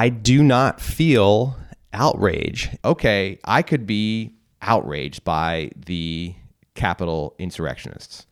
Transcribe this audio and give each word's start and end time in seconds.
I 0.00 0.08
do 0.08 0.42
not 0.42 0.80
feel 0.80 1.58
outrage. 1.92 2.74
Okay, 2.86 3.38
I 3.44 3.60
could 3.60 3.86
be 3.86 4.32
outraged 4.62 5.24
by 5.24 5.72
the 5.76 6.34
Capitol 6.74 7.34
insurrectionists. 7.38 8.24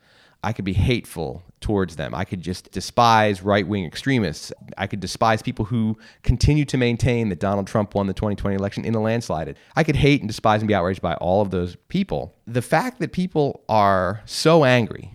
I 0.43 0.55
could 0.55 0.65
be 0.65 0.73
hateful 0.73 1.43
towards 1.61 1.97
them. 1.97 2.15
I 2.15 2.25
could 2.25 2.41
just 2.41 2.71
despise 2.73 3.43
right 3.43 3.69
wing 3.69 3.85
extremists. 3.85 4.51
I 4.79 4.87
could 4.87 5.01
despise 5.01 5.43
people 5.43 5.67
who 5.67 5.99
continue 6.23 6.65
to 6.65 6.79
maintain 6.79 7.29
that 7.29 7.39
Donald 7.39 7.67
Trump 7.67 7.95
won 7.95 8.07
the 8.07 8.15
2020 8.15 8.57
election 8.57 8.87
in 8.87 8.95
a 8.95 9.03
landslide. 9.03 9.55
I 9.77 9.85
could 9.85 9.97
hate 9.97 10.23
and 10.23 10.29
despise 10.29 10.63
and 10.63 10.69
be 10.69 10.75
outraged 10.75 11.03
by 11.03 11.17
all 11.17 11.43
of 11.43 11.51
those 11.51 11.77
people. 11.89 12.35
The 12.47 12.63
fact 12.63 12.99
that 13.01 13.13
people 13.13 13.63
are 13.69 14.23
so 14.25 14.65
angry, 14.65 15.13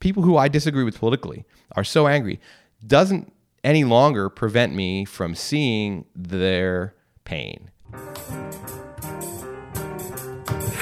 people 0.00 0.24
who 0.24 0.36
I 0.38 0.48
disagree 0.48 0.82
with 0.82 0.98
politically, 0.98 1.44
are 1.76 1.84
so 1.84 2.08
angry, 2.08 2.40
doesn't 2.84 3.32
any 3.64 3.82
longer 3.82 4.28
prevent 4.28 4.74
me 4.74 5.04
from 5.04 5.34
seeing 5.34 6.04
their 6.14 6.94
pain. 7.24 7.70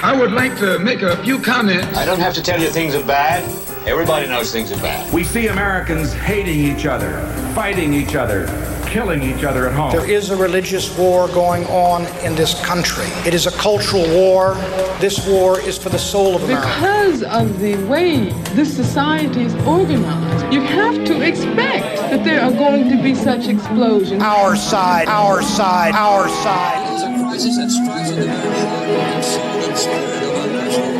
I 0.03 0.13
would 0.19 0.33
like 0.33 0.57
to 0.59 0.79
make 0.79 1.01
a 1.01 1.15
few 1.23 1.39
comments. 1.39 1.97
I 1.97 2.05
don't 2.05 2.19
have 2.19 2.33
to 2.33 2.43
tell 2.43 2.59
you 2.59 2.69
things 2.69 2.93
are 2.93 3.05
bad. 3.05 3.41
Everybody 3.87 4.27
knows 4.27 4.51
things 4.51 4.71
are 4.71 4.81
bad. 4.81 5.13
We 5.13 5.23
see 5.23 5.47
Americans 5.47 6.11
hating 6.11 6.59
each 6.59 6.85
other, 6.85 7.25
fighting 7.55 7.93
each 7.93 8.15
other, 8.15 8.47
killing 8.85 9.23
each 9.23 9.43
other 9.43 9.67
at 9.67 9.73
home. 9.73 9.91
There 9.91 10.09
is 10.09 10.29
a 10.29 10.35
religious 10.35 10.95
war 10.97 11.27
going 11.29 11.65
on 11.67 12.05
in 12.23 12.35
this 12.35 12.53
country. 12.65 13.07
It 13.25 13.33
is 13.33 13.47
a 13.47 13.51
cultural 13.51 14.07
war. 14.13 14.55
This 14.99 15.25
war 15.27 15.59
is 15.61 15.77
for 15.77 15.89
the 15.89 15.97
soul 15.97 16.35
of 16.35 16.43
America. 16.43 16.67
Because 16.67 17.23
of 17.23 17.59
the 17.59 17.75
way 17.85 18.29
this 18.53 18.73
society 18.75 19.43
is 19.43 19.55
organized, 19.65 20.53
you 20.53 20.61
have 20.61 21.03
to 21.05 21.21
expect 21.21 21.92
that 22.17 22.23
there 22.23 22.41
are 22.41 22.51
going 22.51 22.89
to 22.89 23.01
be 23.01 23.15
such 23.15 23.47
explosions. 23.47 24.21
Our 24.21 24.55
side, 24.55 25.07
our 25.07 25.41
side, 25.41 25.95
our 25.95 26.29
side. 26.29 26.93
It's 26.93 27.01
a 27.01 27.09
crisis 27.17 27.57
that 27.57 27.71
strikes 27.71 28.11
at 28.11 28.17
the 28.17 28.25
very 28.27 28.65
heart 28.69 29.17
and 29.17 29.25
soul 29.25 29.49
and 29.65 29.73
spirit 29.73 30.21
of 30.21 30.35
our 30.37 30.47
nation. 30.53 30.93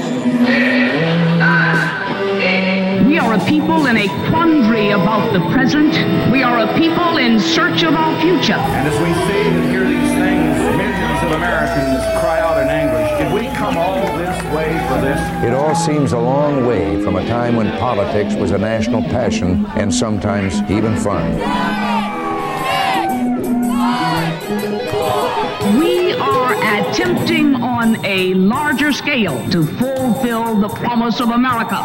We 3.07 3.19
are 3.19 3.33
a 3.35 3.39
people 3.45 3.85
in 3.85 3.97
a 3.97 4.07
quandary 4.31 4.89
about 4.89 5.33
the 5.33 5.39
present. 5.53 5.93
We 6.31 6.41
are 6.41 6.65
a 6.65 6.73
people 6.79 7.17
in 7.17 7.39
search 7.39 7.83
of 7.83 7.93
our 7.93 8.19
future. 8.19 8.57
And 8.57 8.87
as 8.87 8.97
we 8.97 9.13
see 9.29 9.41
and 9.53 9.69
hear 9.69 9.85
these 9.85 10.13
things, 10.17 10.57
millions 10.57 11.21
of 11.21 11.31
Americans 11.37 12.01
cry 12.21 12.39
out 12.41 12.52
come 13.63 13.77
all 13.77 14.17
this 14.17 14.43
way 14.53 14.71
for 14.89 14.99
this? 14.99 15.19
It 15.45 15.53
all 15.53 15.73
seems 15.73 16.11
a 16.11 16.19
long 16.19 16.65
way 16.65 17.01
from 17.01 17.15
a 17.15 17.25
time 17.25 17.55
when 17.55 17.71
politics 17.77 18.35
was 18.35 18.51
a 18.51 18.57
national 18.57 19.03
passion 19.03 19.65
and 19.77 19.93
sometimes 19.93 20.61
even 20.69 20.97
fun. 20.97 21.31
We 25.79 26.11
are 26.11 26.55
attempting 26.75 27.55
on 27.55 28.05
a 28.05 28.33
larger 28.33 28.91
scale 28.91 29.49
to 29.51 29.65
fulfill 29.77 30.59
the 30.59 30.67
promise 30.67 31.21
of 31.21 31.29
America. 31.29 31.79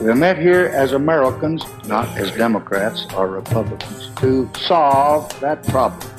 We 0.00 0.14
met 0.14 0.38
here 0.38 0.72
as 0.74 0.92
Americans, 0.92 1.66
not 1.86 2.08
as 2.16 2.30
Democrats 2.32 3.06
or 3.14 3.28
Republicans, 3.28 4.08
to 4.20 4.48
solve 4.56 5.38
that 5.40 5.66
problem. 5.66 6.15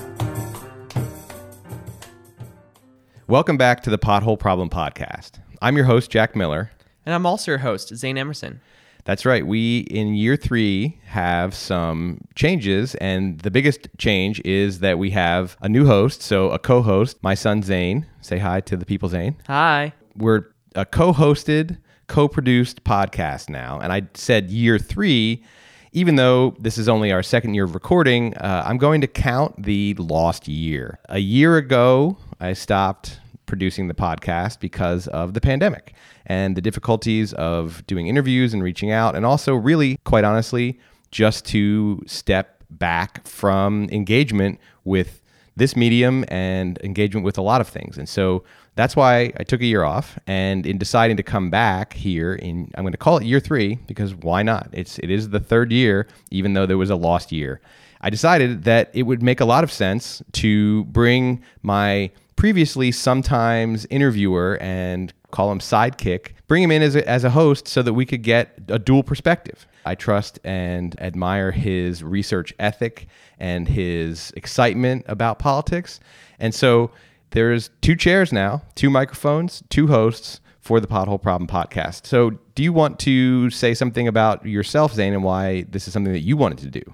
Welcome 3.29 3.57
back 3.57 3.83
to 3.83 3.89
the 3.89 3.97
Pothole 3.97 4.39
Problem 4.39 4.69
Podcast. 4.69 5.31
I'm 5.61 5.75
your 5.75 5.83
host, 5.83 6.09
Jack 6.09 6.33
Miller. 6.33 6.71
And 7.05 7.13
I'm 7.13 7.25
also 7.25 7.51
your 7.51 7.57
host, 7.57 7.93
Zane 7.93 8.17
Emerson. 8.17 8.61
That's 9.03 9.25
right. 9.25 9.45
We, 9.45 9.79
in 9.79 10.15
year 10.15 10.37
three, 10.37 10.97
have 11.07 11.53
some 11.53 12.21
changes. 12.35 12.95
And 12.95 13.37
the 13.39 13.51
biggest 13.51 13.89
change 13.97 14.39
is 14.45 14.79
that 14.79 14.97
we 14.97 15.09
have 15.09 15.57
a 15.59 15.67
new 15.67 15.85
host. 15.85 16.21
So, 16.21 16.51
a 16.51 16.57
co 16.57 16.81
host, 16.81 17.21
my 17.21 17.33
son 17.35 17.63
Zane. 17.63 18.05
Say 18.21 18.37
hi 18.37 18.61
to 18.61 18.77
the 18.77 18.85
people, 18.85 19.09
Zane. 19.09 19.35
Hi. 19.47 19.91
We're 20.15 20.45
a 20.75 20.85
co 20.85 21.11
hosted, 21.11 21.79
co 22.07 22.29
produced 22.29 22.85
podcast 22.85 23.49
now. 23.49 23.77
And 23.77 23.91
I 23.91 24.03
said 24.13 24.49
year 24.49 24.79
three, 24.79 25.43
even 25.91 26.15
though 26.15 26.55
this 26.59 26.77
is 26.77 26.87
only 26.87 27.11
our 27.11 27.23
second 27.23 27.55
year 27.55 27.65
of 27.65 27.73
recording, 27.73 28.37
uh, 28.37 28.63
I'm 28.65 28.77
going 28.77 29.01
to 29.01 29.07
count 29.07 29.63
the 29.63 29.95
lost 29.95 30.47
year. 30.47 30.99
A 31.09 31.19
year 31.19 31.57
ago, 31.57 32.17
I 32.39 32.53
stopped 32.53 33.19
producing 33.45 33.87
the 33.87 33.93
podcast 33.93 34.59
because 34.59 35.07
of 35.07 35.33
the 35.33 35.41
pandemic 35.41 35.93
and 36.25 36.55
the 36.55 36.61
difficulties 36.61 37.33
of 37.33 37.85
doing 37.87 38.07
interviews 38.07 38.53
and 38.53 38.61
reaching 38.61 38.91
out, 38.91 39.15
and 39.15 39.25
also, 39.25 39.55
really, 39.55 39.97
quite 40.03 40.23
honestly, 40.23 40.79
just 41.11 41.45
to 41.45 42.03
step 42.05 42.63
back 42.69 43.25
from 43.25 43.87
engagement 43.91 44.59
with 44.83 45.21
this 45.55 45.75
medium 45.75 46.23
and 46.27 46.77
engagement 46.83 47.25
with 47.25 47.37
a 47.37 47.41
lot 47.41 47.61
of 47.61 47.67
things. 47.67 47.97
And 47.97 48.07
so 48.07 48.43
that's 48.75 48.95
why 48.95 49.33
I 49.37 49.43
took 49.43 49.61
a 49.61 49.65
year 49.65 49.83
off. 49.83 50.19
And 50.27 50.67
in 50.67 50.77
deciding 50.77 51.17
to 51.17 51.23
come 51.23 51.49
back 51.49 51.93
here 51.93 52.35
in, 52.35 52.71
I'm 52.75 52.83
going 52.83 52.91
to 52.91 52.97
call 52.97 53.17
it 53.17 53.25
year 53.25 53.39
three 53.39 53.75
because 53.87 54.13
why 54.13 54.43
not? 54.43 54.69
It's 54.71 54.99
it 54.99 55.09
is 55.09 55.29
the 55.29 55.39
third 55.39 55.71
year, 55.71 56.07
even 56.29 56.53
though 56.53 56.67
there 56.67 56.77
was 56.77 56.91
a 56.91 56.95
lost 56.95 57.31
year. 57.31 57.59
I 58.01 58.09
decided 58.09 58.63
that 58.63 58.91
it 58.93 59.03
would 59.03 59.21
make 59.21 59.39
a 59.39 59.45
lot 59.45 59.63
of 59.63 59.71
sense 59.71 60.21
to 60.33 60.85
bring 60.85 61.43
my 61.61 62.11
previously 62.35 62.91
sometimes 62.91 63.85
interviewer 63.89 64.57
and 64.61 65.13
call 65.31 65.51
him 65.51 65.59
sidekick, 65.59 66.31
bring 66.47 66.63
him 66.63 66.71
in 66.71 66.81
as 66.81 66.95
a, 66.95 67.07
as 67.09 67.23
a 67.23 67.31
host 67.31 67.67
so 67.67 67.81
that 67.81 67.93
we 67.93 68.05
could 68.05 68.23
get 68.23 68.57
a 68.69 68.79
dual 68.79 69.03
perspective. 69.03 69.67
I 69.85 69.95
trust 69.95 70.39
and 70.43 70.99
admire 71.01 71.51
his 71.51 72.03
research 72.03 72.53
ethic 72.59 73.07
and 73.39 73.67
his 73.67 74.31
excitement 74.37 75.05
about 75.07 75.39
politics. 75.39 75.99
And 76.39 76.53
so 76.53 76.91
there's 77.31 77.69
two 77.81 77.95
chairs 77.95 78.31
now, 78.31 78.63
two 78.75 78.89
microphones, 78.89 79.63
two 79.69 79.87
hosts 79.87 80.39
for 80.59 80.79
the 80.79 80.87
Pothole 80.87 81.21
Problem 81.21 81.47
podcast. 81.47 82.05
So 82.05 82.31
do 82.55 82.63
you 82.63 82.73
want 82.73 82.99
to 82.99 83.49
say 83.49 83.73
something 83.73 84.07
about 84.07 84.45
yourself, 84.45 84.93
Zane, 84.93 85.13
and 85.13 85.23
why 85.23 85.65
this 85.69 85.87
is 85.87 85.93
something 85.93 86.13
that 86.13 86.23
you 86.23 86.37
wanted 86.37 86.59
to 86.59 86.69
do? 86.69 86.93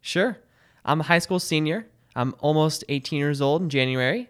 Sure. 0.00 0.38
I'm 0.84 1.00
a 1.00 1.04
high 1.04 1.18
school 1.18 1.38
senior. 1.38 1.86
I'm 2.14 2.34
almost 2.40 2.84
18 2.88 3.18
years 3.18 3.40
old 3.40 3.62
in 3.62 3.70
January. 3.70 4.28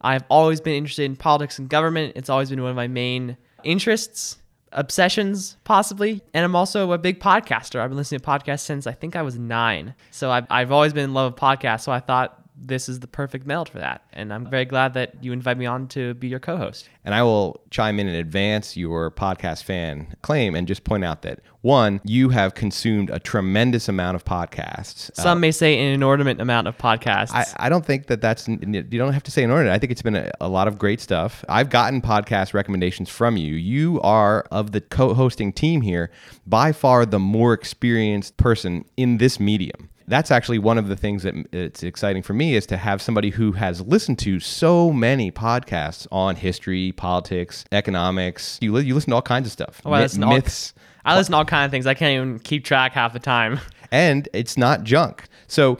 I've 0.00 0.24
always 0.28 0.60
been 0.60 0.74
interested 0.74 1.04
in 1.04 1.16
politics 1.16 1.58
and 1.58 1.68
government. 1.68 2.14
It's 2.16 2.28
always 2.28 2.50
been 2.50 2.60
one 2.60 2.70
of 2.70 2.76
my 2.76 2.88
main 2.88 3.36
interests, 3.62 4.38
obsessions, 4.72 5.56
possibly. 5.64 6.22
And 6.34 6.44
I'm 6.44 6.56
also 6.56 6.90
a 6.92 6.98
big 6.98 7.20
podcaster. 7.20 7.80
I've 7.80 7.90
been 7.90 7.96
listening 7.96 8.20
to 8.20 8.26
podcasts 8.26 8.60
since 8.60 8.86
I 8.86 8.92
think 8.92 9.14
I 9.14 9.22
was 9.22 9.38
nine. 9.38 9.94
So 10.10 10.30
I've, 10.30 10.46
I've 10.50 10.72
always 10.72 10.92
been 10.92 11.04
in 11.04 11.14
love 11.14 11.32
with 11.32 11.40
podcasts. 11.40 11.82
So 11.82 11.92
I 11.92 12.00
thought 12.00 12.41
this 12.54 12.88
is 12.88 13.00
the 13.00 13.06
perfect 13.06 13.46
meld 13.46 13.68
for 13.68 13.78
that. 13.78 14.02
And 14.12 14.32
I'm 14.32 14.46
very 14.48 14.64
glad 14.64 14.94
that 14.94 15.22
you 15.22 15.32
invite 15.32 15.58
me 15.58 15.66
on 15.66 15.88
to 15.88 16.14
be 16.14 16.28
your 16.28 16.40
co 16.40 16.56
host. 16.56 16.88
And 17.04 17.14
I 17.14 17.22
will 17.22 17.60
chime 17.70 17.98
in 17.98 18.06
and 18.06 18.16
advance 18.16 18.76
your 18.76 19.10
podcast 19.10 19.64
fan 19.64 20.14
claim 20.22 20.54
and 20.54 20.68
just 20.68 20.84
point 20.84 21.04
out 21.04 21.22
that 21.22 21.40
one, 21.62 22.00
you 22.04 22.28
have 22.30 22.54
consumed 22.54 23.10
a 23.10 23.18
tremendous 23.18 23.88
amount 23.88 24.16
of 24.16 24.24
podcasts. 24.24 25.10
Uh, 25.10 25.22
Some 25.22 25.40
may 25.40 25.52
say 25.52 25.78
an 25.78 25.94
inordinate 25.94 26.40
amount 26.40 26.68
of 26.68 26.76
podcasts. 26.76 27.32
I, 27.32 27.46
I 27.56 27.68
don't 27.68 27.86
think 27.86 28.06
that 28.08 28.20
that's, 28.20 28.48
you 28.48 28.82
don't 28.82 29.12
have 29.12 29.22
to 29.24 29.30
say 29.30 29.42
inordinate. 29.42 29.72
I 29.72 29.78
think 29.78 29.92
it's 29.92 30.02
been 30.02 30.16
a, 30.16 30.30
a 30.40 30.48
lot 30.48 30.68
of 30.68 30.78
great 30.78 31.00
stuff. 31.00 31.44
I've 31.48 31.70
gotten 31.70 32.02
podcast 32.02 32.52
recommendations 32.52 33.08
from 33.08 33.36
you. 33.36 33.54
You 33.54 34.00
are, 34.02 34.44
of 34.50 34.72
the 34.72 34.80
co 34.80 35.14
hosting 35.14 35.52
team 35.52 35.80
here, 35.80 36.10
by 36.46 36.72
far 36.72 37.06
the 37.06 37.20
more 37.20 37.52
experienced 37.52 38.36
person 38.36 38.84
in 38.96 39.18
this 39.18 39.38
medium 39.38 39.88
that's 40.06 40.30
actually 40.30 40.58
one 40.58 40.78
of 40.78 40.88
the 40.88 40.96
things 40.96 41.22
that 41.22 41.34
it's 41.52 41.82
exciting 41.82 42.22
for 42.22 42.32
me 42.34 42.54
is 42.54 42.66
to 42.66 42.76
have 42.76 43.00
somebody 43.00 43.30
who 43.30 43.52
has 43.52 43.80
listened 43.82 44.18
to 44.20 44.40
so 44.40 44.92
many 44.92 45.30
podcasts 45.30 46.06
on 46.10 46.36
history, 46.36 46.92
politics, 46.92 47.64
economics. 47.72 48.58
You, 48.60 48.72
li- 48.72 48.84
you 48.84 48.94
listen 48.94 49.10
to 49.10 49.16
all 49.16 49.22
kinds 49.22 49.46
of 49.46 49.52
stuff. 49.52 49.80
Oh, 49.84 49.92
I 49.92 50.06
to 50.06 50.22
all- 50.22 50.32
myths. 50.34 50.74
I 51.04 51.16
listen 51.16 51.32
to 51.32 51.38
all 51.38 51.44
kinds 51.44 51.66
of 51.66 51.70
things. 51.72 51.86
I 51.86 51.94
can't 51.94 52.14
even 52.14 52.38
keep 52.38 52.64
track 52.64 52.92
half 52.92 53.12
the 53.12 53.18
time. 53.18 53.58
and 53.90 54.28
it's 54.32 54.56
not 54.56 54.84
junk. 54.84 55.24
So 55.48 55.78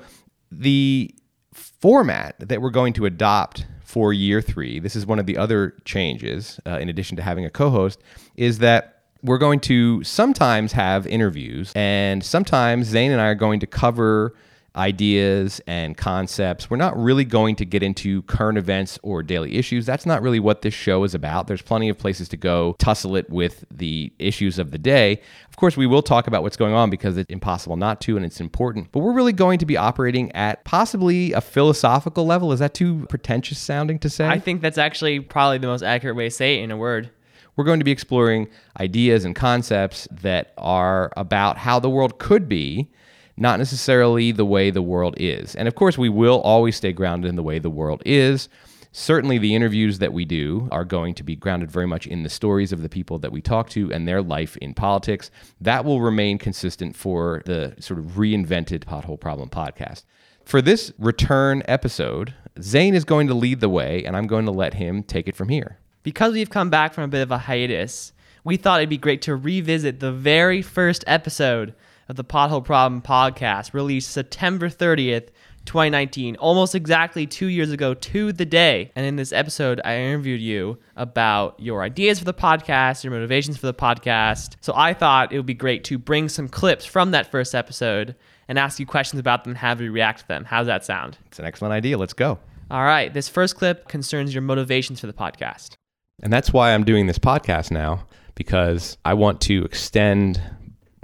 the 0.50 1.14
format 1.52 2.36
that 2.38 2.60
we're 2.60 2.70
going 2.70 2.92
to 2.94 3.06
adopt 3.06 3.66
for 3.80 4.12
year 4.12 4.40
three, 4.40 4.78
this 4.78 4.96
is 4.96 5.04
one 5.06 5.18
of 5.18 5.26
the 5.26 5.36
other 5.36 5.74
changes, 5.84 6.58
uh, 6.66 6.78
in 6.78 6.88
addition 6.88 7.16
to 7.16 7.22
having 7.22 7.44
a 7.44 7.50
co-host, 7.50 8.00
is 8.36 8.58
that 8.58 8.91
we're 9.22 9.38
going 9.38 9.60
to 9.60 10.02
sometimes 10.04 10.72
have 10.72 11.06
interviews, 11.06 11.72
and 11.74 12.24
sometimes 12.24 12.86
Zane 12.86 13.12
and 13.12 13.20
I 13.20 13.26
are 13.26 13.34
going 13.34 13.60
to 13.60 13.66
cover 13.66 14.34
ideas 14.74 15.60
and 15.66 15.96
concepts. 15.96 16.70
We're 16.70 16.78
not 16.78 16.96
really 16.96 17.24
going 17.24 17.56
to 17.56 17.64
get 17.64 17.82
into 17.82 18.22
current 18.22 18.58
events 18.58 18.98
or 19.02 19.22
daily 19.22 19.56
issues. 19.56 19.86
That's 19.86 20.06
not 20.06 20.22
really 20.22 20.40
what 20.40 20.62
this 20.62 20.74
show 20.74 21.04
is 21.04 21.14
about. 21.14 21.46
There's 21.46 21.62
plenty 21.62 21.88
of 21.88 21.98
places 21.98 22.28
to 22.30 22.36
go 22.36 22.74
tussle 22.78 23.16
it 23.16 23.28
with 23.28 23.64
the 23.70 24.12
issues 24.18 24.58
of 24.58 24.70
the 24.70 24.78
day. 24.78 25.20
Of 25.48 25.56
course, 25.56 25.76
we 25.76 25.86
will 25.86 26.02
talk 26.02 26.26
about 26.26 26.42
what's 26.42 26.56
going 26.56 26.74
on 26.74 26.90
because 26.90 27.16
it's 27.16 27.30
impossible 27.30 27.76
not 27.76 28.00
to 28.02 28.16
and 28.16 28.24
it's 28.24 28.40
important. 28.40 28.90
But 28.92 29.00
we're 29.00 29.12
really 29.12 29.34
going 29.34 29.58
to 29.58 29.66
be 29.66 29.76
operating 29.76 30.32
at 30.32 30.64
possibly 30.64 31.32
a 31.32 31.40
philosophical 31.40 32.24
level. 32.24 32.52
Is 32.52 32.60
that 32.60 32.74
too 32.74 33.06
pretentious 33.08 33.58
sounding 33.58 33.98
to 34.00 34.10
say? 34.10 34.26
I 34.26 34.38
think 34.38 34.62
that's 34.62 34.78
actually 34.78 35.20
probably 35.20 35.58
the 35.58 35.66
most 35.66 35.82
accurate 35.82 36.16
way 36.16 36.24
to 36.24 36.34
say 36.34 36.58
it 36.58 36.62
in 36.62 36.70
a 36.70 36.76
word. 36.76 37.10
We're 37.56 37.64
going 37.64 37.80
to 37.80 37.84
be 37.84 37.90
exploring 37.90 38.48
ideas 38.80 39.24
and 39.24 39.34
concepts 39.34 40.08
that 40.10 40.52
are 40.56 41.12
about 41.16 41.58
how 41.58 41.78
the 41.78 41.90
world 41.90 42.18
could 42.18 42.48
be 42.48 42.90
not 43.36 43.58
necessarily 43.58 44.32
the 44.32 44.44
way 44.44 44.70
the 44.70 44.82
world 44.82 45.14
is. 45.18 45.54
And 45.54 45.68
of 45.68 45.74
course, 45.74 45.96
we 45.96 46.08
will 46.08 46.40
always 46.42 46.76
stay 46.76 46.92
grounded 46.92 47.28
in 47.28 47.36
the 47.36 47.42
way 47.42 47.58
the 47.58 47.70
world 47.70 48.02
is. 48.04 48.48
Certainly, 48.94 49.38
the 49.38 49.54
interviews 49.54 50.00
that 50.00 50.12
we 50.12 50.26
do 50.26 50.68
are 50.70 50.84
going 50.84 51.14
to 51.14 51.22
be 51.22 51.34
grounded 51.34 51.70
very 51.70 51.86
much 51.86 52.06
in 52.06 52.24
the 52.24 52.28
stories 52.28 52.72
of 52.72 52.82
the 52.82 52.90
people 52.90 53.18
that 53.20 53.32
we 53.32 53.40
talk 53.40 53.70
to 53.70 53.90
and 53.90 54.06
their 54.06 54.20
life 54.20 54.56
in 54.58 54.74
politics. 54.74 55.30
That 55.60 55.86
will 55.86 56.02
remain 56.02 56.36
consistent 56.36 56.94
for 56.94 57.42
the 57.46 57.74
sort 57.80 57.98
of 57.98 58.16
reinvented 58.16 58.84
Pothole 58.84 59.18
Problem 59.18 59.48
podcast. 59.48 60.04
For 60.44 60.60
this 60.60 60.92
return 60.98 61.62
episode, 61.66 62.34
Zane 62.60 62.94
is 62.94 63.04
going 63.04 63.28
to 63.28 63.34
lead 63.34 63.60
the 63.60 63.68
way, 63.70 64.04
and 64.04 64.14
I'm 64.14 64.26
going 64.26 64.44
to 64.44 64.50
let 64.50 64.74
him 64.74 65.02
take 65.02 65.26
it 65.26 65.36
from 65.36 65.48
here. 65.48 65.78
Because 66.02 66.32
we've 66.32 66.50
come 66.50 66.70
back 66.70 66.94
from 66.94 67.04
a 67.04 67.08
bit 67.08 67.22
of 67.22 67.30
a 67.30 67.38
hiatus, 67.38 68.12
we 68.44 68.56
thought 68.56 68.80
it'd 68.80 68.88
be 68.88 68.98
great 68.98 69.22
to 69.22 69.36
revisit 69.36 70.00
the 70.00 70.12
very 70.12 70.62
first 70.62 71.04
episode 71.06 71.74
of 72.08 72.16
the 72.16 72.24
Pothole 72.24 72.64
Problem 72.64 73.00
podcast, 73.00 73.72
released 73.72 74.10
September 74.10 74.68
30th, 74.68 75.28
2019, 75.64 76.34
almost 76.36 76.74
exactly 76.74 77.24
two 77.24 77.46
years 77.46 77.70
ago 77.70 77.94
to 77.94 78.32
the 78.32 78.44
day. 78.44 78.90
And 78.96 79.06
in 79.06 79.14
this 79.14 79.32
episode, 79.32 79.80
I 79.84 79.96
interviewed 79.96 80.40
you 80.40 80.78
about 80.96 81.60
your 81.60 81.82
ideas 81.82 82.18
for 82.18 82.24
the 82.24 82.34
podcast, 82.34 83.04
your 83.04 83.12
motivations 83.12 83.56
for 83.56 83.66
the 83.66 83.74
podcast. 83.74 84.56
So 84.60 84.72
I 84.74 84.94
thought 84.94 85.32
it 85.32 85.36
would 85.36 85.46
be 85.46 85.54
great 85.54 85.84
to 85.84 85.98
bring 85.98 86.28
some 86.28 86.48
clips 86.48 86.84
from 86.84 87.12
that 87.12 87.30
first 87.30 87.54
episode 87.54 88.16
and 88.48 88.58
ask 88.58 88.80
you 88.80 88.86
questions 88.86 89.20
about 89.20 89.44
them 89.44 89.52
and 89.52 89.58
have 89.58 89.80
you 89.80 89.92
react 89.92 90.22
to 90.22 90.28
them. 90.28 90.44
How's 90.44 90.66
that 90.66 90.84
sound? 90.84 91.16
It's 91.26 91.38
an 91.38 91.44
excellent 91.44 91.72
idea. 91.72 91.96
Let's 91.96 92.12
go. 92.12 92.40
All 92.72 92.82
right. 92.82 93.14
This 93.14 93.28
first 93.28 93.56
clip 93.56 93.86
concerns 93.86 94.34
your 94.34 94.42
motivations 94.42 94.98
for 94.98 95.06
the 95.06 95.12
podcast. 95.12 95.76
And 96.22 96.32
that's 96.32 96.52
why 96.52 96.72
I'm 96.72 96.84
doing 96.84 97.06
this 97.06 97.18
podcast 97.18 97.70
now, 97.70 98.06
because 98.34 98.96
I 99.04 99.14
want 99.14 99.40
to 99.42 99.64
extend 99.64 100.40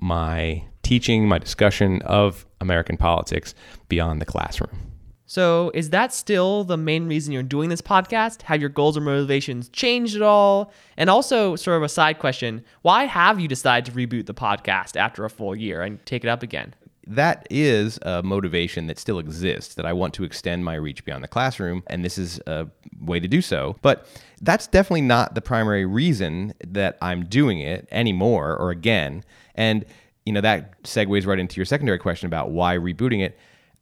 my 0.00 0.64
teaching, 0.82 1.28
my 1.28 1.38
discussion 1.38 2.00
of 2.02 2.46
American 2.60 2.96
politics 2.96 3.54
beyond 3.88 4.20
the 4.20 4.26
classroom. 4.26 4.88
So, 5.30 5.70
is 5.74 5.90
that 5.90 6.14
still 6.14 6.64
the 6.64 6.78
main 6.78 7.06
reason 7.06 7.34
you're 7.34 7.42
doing 7.42 7.68
this 7.68 7.82
podcast? 7.82 8.40
Have 8.42 8.62
your 8.62 8.70
goals 8.70 8.96
or 8.96 9.02
motivations 9.02 9.68
changed 9.68 10.16
at 10.16 10.22
all? 10.22 10.72
And 10.96 11.10
also, 11.10 11.54
sort 11.54 11.76
of 11.76 11.82
a 11.82 11.88
side 11.90 12.18
question 12.18 12.64
why 12.80 13.04
have 13.04 13.38
you 13.38 13.46
decided 13.46 13.92
to 13.92 13.98
reboot 13.98 14.24
the 14.24 14.32
podcast 14.32 14.96
after 14.96 15.26
a 15.26 15.30
full 15.30 15.54
year 15.54 15.82
and 15.82 16.04
take 16.06 16.24
it 16.24 16.28
up 16.28 16.42
again? 16.42 16.74
That 17.10 17.46
is 17.48 17.98
a 18.02 18.22
motivation 18.22 18.86
that 18.88 18.98
still 18.98 19.18
exists, 19.18 19.74
that 19.76 19.86
I 19.86 19.94
want 19.94 20.12
to 20.14 20.24
extend 20.24 20.62
my 20.62 20.74
reach 20.74 21.06
beyond 21.06 21.24
the 21.24 21.28
classroom, 21.28 21.82
and 21.86 22.04
this 22.04 22.18
is 22.18 22.38
a 22.46 22.68
way 23.00 23.18
to 23.18 23.26
do 23.26 23.40
so. 23.40 23.76
But 23.80 24.06
that's 24.42 24.66
definitely 24.66 25.00
not 25.02 25.34
the 25.34 25.40
primary 25.40 25.86
reason 25.86 26.52
that 26.66 26.98
I'm 27.00 27.24
doing 27.24 27.60
it 27.60 27.88
anymore 27.90 28.54
or 28.58 28.70
again. 28.70 29.24
And 29.54 29.86
you 30.26 30.34
know 30.34 30.42
that 30.42 30.82
segues 30.82 31.26
right 31.26 31.38
into 31.38 31.56
your 31.56 31.64
secondary 31.64 31.98
question 31.98 32.26
about 32.26 32.50
why 32.50 32.76
rebooting 32.76 33.24
it. 33.24 33.38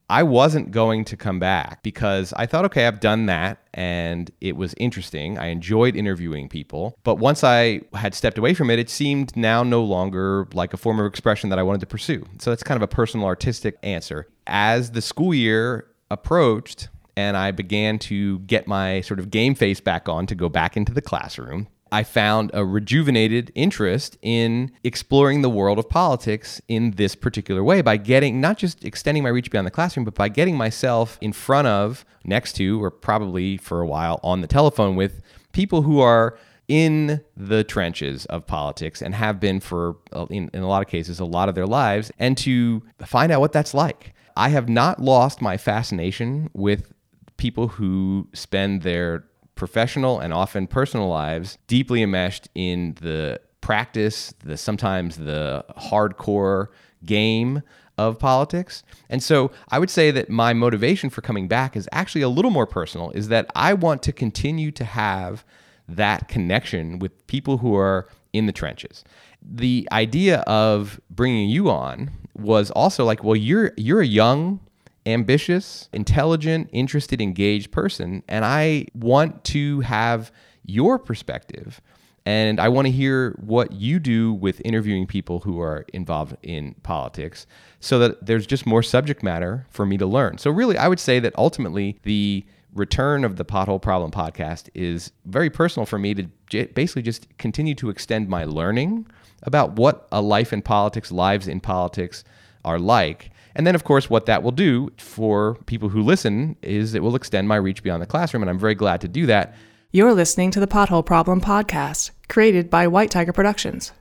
I 0.09 0.23
wasn't 0.23 0.71
going 0.71 1.05
to 1.07 1.17
come 1.17 1.41
back 1.41 1.83
because 1.83 2.33
I 2.35 2.47
thought, 2.47 2.65
okay, 2.67 2.87
I've 2.87 3.01
done 3.01 3.27
that 3.27 3.59
and 3.75 4.31
it 4.41 4.57
was 4.57 4.75
interesting. 4.79 5.37
I 5.39 5.47
enjoyed 5.47 5.97
interviewing 5.97 6.49
people. 6.49 6.97
But 7.03 7.17
once 7.17 7.43
I 7.43 7.81
had 7.95 8.15
stepped 8.15 8.39
away 8.39 8.55
from 8.55 8.71
it, 8.71 8.79
it 8.79 8.89
seemed 8.89 9.37
now 9.37 9.63
no 9.63 9.83
longer 9.83 10.47
like 10.53 10.73
a 10.73 10.77
form 10.77 11.01
of 11.01 11.07
expression 11.07 11.51
that 11.51 11.59
I 11.59 11.63
wanted 11.65 11.81
to 11.81 11.87
pursue. 11.87 12.25
So 12.39 12.51
that's 12.51 12.63
kind 12.63 12.77
of 12.77 12.83
a 12.83 12.89
personal 12.89 13.27
artistic 13.27 13.77
answer. 13.83 14.29
As 14.47 14.93
the 14.93 15.03
school 15.03 15.35
year 15.35 15.89
approached, 16.11 16.89
and 17.17 17.37
I 17.37 17.51
began 17.51 17.99
to 18.01 18.41
get 18.41 18.69
my 18.69 19.01
sort 19.01 19.19
of 19.19 19.31
game 19.31 19.55
face 19.55 19.81
back 19.81 20.09
on 20.09 20.27
to 20.27 20.35
go 20.35 20.49
back 20.49 20.77
into 20.77 20.93
the 20.93 21.01
classroom. 21.01 21.67
I 21.93 22.03
found 22.03 22.51
a 22.53 22.65
rejuvenated 22.65 23.53
interest 23.55 24.19
in 24.21 24.73
exploring 24.83 25.43
the 25.43 25.49
world 25.49 25.79
of 25.79 25.89
politics 25.89 26.61
in 26.69 26.93
this 26.93 27.15
particular 27.15 27.63
way 27.63 27.81
by 27.81 27.97
getting 27.97 28.41
not 28.41 28.59
just 28.59 28.85
extending 28.85 29.23
my 29.23 29.29
reach 29.29 29.51
beyond 29.51 29.67
the 29.67 29.71
classroom, 29.71 30.05
but 30.05 30.15
by 30.15 30.29
getting 30.29 30.57
myself 30.57 31.17
in 31.21 31.33
front 31.33 31.69
of, 31.69 32.05
next 32.25 32.55
to, 32.55 32.83
or 32.83 32.91
probably 32.91 33.57
for 33.57 33.81
a 33.81 33.87
while 33.87 34.19
on 34.23 34.41
the 34.41 34.49
telephone 34.49 34.97
with 34.97 35.23
people 35.53 35.83
who 35.83 36.01
are 36.01 36.37
in 36.69 37.21
the 37.37 37.63
trenches 37.63 38.27
of 38.27 38.47
politics 38.47 39.01
and 39.01 39.15
have 39.15 39.39
been 39.39 39.61
for, 39.61 39.97
uh, 40.13 40.27
in, 40.31 40.51
in 40.53 40.63
a 40.63 40.69
lot 40.69 40.83
of 40.83 40.89
cases, 40.89 41.21
a 41.21 41.25
lot 41.25 41.49
of 41.49 41.55
their 41.55 41.67
lives, 41.67 42.11
and 42.19 42.37
to 42.37 42.83
find 43.05 43.31
out 43.31 43.41
what 43.41 43.53
that's 43.53 43.73
like. 43.73 44.13
I 44.37 44.49
have 44.51 44.69
not 44.69 45.01
lost 45.01 45.41
my 45.41 45.57
fascination 45.57 46.51
with 46.53 46.93
people 47.37 47.69
who 47.69 48.29
spend 48.33 48.83
their 48.83 49.25
professional 49.57 50.21
and 50.21 50.33
often 50.33 50.67
personal 50.69 51.09
lives 51.09 51.59
deeply 51.67 52.03
enmeshed 52.03 52.49
in 52.55 52.95
the 53.01 53.41
practice, 53.61 54.33
the 54.45 54.57
sometimes 54.57 55.17
the 55.17 55.65
hardcore 55.77 56.69
game 57.05 57.63
of 57.99 58.19
politics. 58.19 58.83
And 59.09 59.23
so 59.23 59.51
I 59.71 59.79
would 59.79 59.91
say 59.91 60.11
that 60.11 60.31
my 60.31 60.53
motivation 60.53 61.11
for 61.11 61.23
coming 61.23 61.49
back 61.49 61.77
is 61.77 61.89
actually 61.91 62.23
a 62.23 62.29
little 62.29 62.51
more 62.51 62.67
personal 62.67 63.11
is 63.11 63.29
that 63.29 63.51
I 63.55 63.73
want 63.73 64.03
to 64.05 64.13
continue 64.13 64.71
to 64.73 64.85
have 64.85 65.45
that 65.89 66.29
connection 66.29 66.99
with 66.99 67.27
people 67.27 67.59
who 67.59 67.75
are 67.75 68.09
in 68.33 68.47
the 68.47 68.53
trenches. 68.53 69.03
The 69.43 69.89
idea 69.93 70.41
of 70.41 71.01
bringing 71.11 71.49
you 71.49 71.71
on 71.71 72.11
was 72.35 72.71
also 72.71 73.05
like, 73.05 73.25
well, 73.25 73.37
you're 73.37 73.73
you're 73.77 74.01
a 74.01 74.07
young 74.07 74.61
ambitious, 75.07 75.89
intelligent, 75.93 76.69
interested, 76.73 77.21
engaged 77.21 77.71
person. 77.71 78.23
And 78.29 78.45
I 78.45 78.87
want 78.95 79.45
to 79.45 79.81
have 79.81 80.33
your 80.65 80.99
perspective. 80.99 81.81
And 82.27 82.59
I 82.59 82.69
want 82.69 82.87
to 82.87 82.91
hear 82.93 83.37
what 83.39 83.71
you 83.71 84.01
do 84.01 84.33
with 84.33 84.61
interviewing 84.65 85.07
people 85.07 85.41
who 85.41 85.61
are 85.61 85.87
involved 85.93 86.37
in 86.43 86.75
politics 86.83 87.47
so 87.79 88.01
that 88.01 88.27
there's 88.27 88.49
just 88.49 88.67
more 88.67 88.83
subject 88.83 89.23
matter 89.23 89.65
for 89.71 89.87
me 89.87 89.97
to 89.97 90.07
learn. 90.07 90.39
So, 90.39 90.51
really, 90.51 90.77
I 90.77 90.89
would 90.89 90.99
say 90.99 91.21
that 91.21 91.33
ultimately 91.39 92.01
the 92.03 92.45
return 92.75 93.25
of 93.25 93.37
the 93.37 93.45
Pothole 93.45 93.81
Problem 93.81 94.11
podcast 94.11 94.69
is 94.75 95.13
very 95.25 95.49
personal 95.49 95.87
for 95.87 96.01
me 96.01 96.15
to 96.15 96.27
j- 96.49 96.67
basically 96.67 97.03
just 97.03 97.27
continue 97.39 97.77
to 97.77 97.91
extend 97.91 98.29
my 98.29 98.45
learning 98.45 99.07
about 99.45 99.73
what 99.73 100.09
a 100.11 100.21
life 100.21 100.53
in 100.53 100.63
politics, 100.63 101.13
lives 101.13 101.47
in 101.47 101.61
politics 101.61 102.25
are 102.67 102.79
like 102.79 103.31
and 103.57 103.67
then, 103.67 103.75
of 103.75 103.85
course, 103.85 104.11
what 104.11 104.27
that 104.27 104.43
will 104.43 104.53
do 104.53 104.91
for 104.99 105.55
people 105.65 105.89
who 105.89 106.03
listen 106.03 106.57
is 106.61 106.95
it 106.95 107.03
will 107.03 107.17
extend 107.17 107.49
my 107.49 107.57
reach 107.57 107.83
beyond 107.83 108.03
the 108.03 108.07
classroom. 108.07 108.43
And 108.43 108.51
I'm 108.51 108.59
very 108.59 108.75
glad 108.75 109.01
to 109.01 109.09
do 109.09 109.25
that. 109.27 109.55
You're 109.93 110.13
listening 110.13 110.51
to 110.51 110.61
the 110.61 110.67
Pothole 110.67 111.07
Problem 111.07 111.41
podcast, 111.41 112.11
created 112.29 112.69
by 112.69 112.87
White 112.87 113.11
Tiger 113.11 113.33
Productions. 113.33 113.93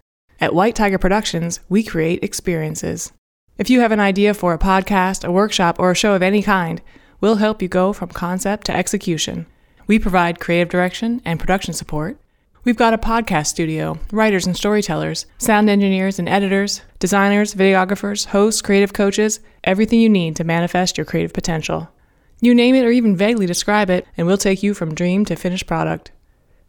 At 0.42 0.54
White 0.54 0.76
Tiger 0.76 0.98
Productions, 0.98 1.62
we 1.70 1.84
create 1.84 2.22
experiences. 2.22 3.14
If 3.58 3.70
you 3.70 3.80
have 3.80 3.94
an 3.94 4.02
idea 4.02 4.34
for 4.34 4.54
a 4.54 4.60
podcast, 4.60 5.26
a 5.26 5.32
workshop, 5.32 5.80
or 5.80 5.92
a 5.92 5.96
show 5.96 6.14
of 6.14 6.22
any 6.22 6.42
kind, 6.42 6.82
we'll 7.22 7.36
help 7.36 7.62
you 7.62 7.70
go 7.70 7.94
from 7.94 8.10
concept 8.10 8.68
to 8.68 8.75
execution. 8.75 9.46
We 9.88 10.00
provide 10.00 10.42
creative 10.42 10.68
direction 10.68 11.22
and 11.24 11.39
production 11.39 11.74
support 11.74 12.20
We've 12.65 12.75
got 12.75 12.95
a 12.95 12.98
podcast 12.98 13.45
studio, 13.45 14.00
writers 14.12 14.48
and 14.48 14.57
storytellers, 14.57 15.27
sound 15.38 15.69
engineers 15.69 16.17
and 16.17 16.27
editors, 16.27 16.81
designers, 16.98 17.53
videographers, 17.53 18.25
hosts, 18.25 18.63
creative 18.63 18.91
coaches, 18.91 19.39
everything 19.63 20.00
you 20.00 20.10
need 20.10 20.36
to 20.38 20.43
manifest 20.43 20.98
your 20.98 21.05
creative 21.05 21.31
potential. 21.31 21.88
You 22.41 22.55
name 22.55 22.74
it 22.74 22.84
or 22.84 22.89
even 22.89 23.15
vaguely 23.15 23.45
describe 23.45 23.91
it, 23.91 24.07
and 24.17 24.25
we'll 24.25 24.39
take 24.39 24.63
you 24.63 24.74
from 24.74 24.95
dream 24.95 25.25
to 25.25 25.36
finished 25.36 25.67
product. 25.67 26.10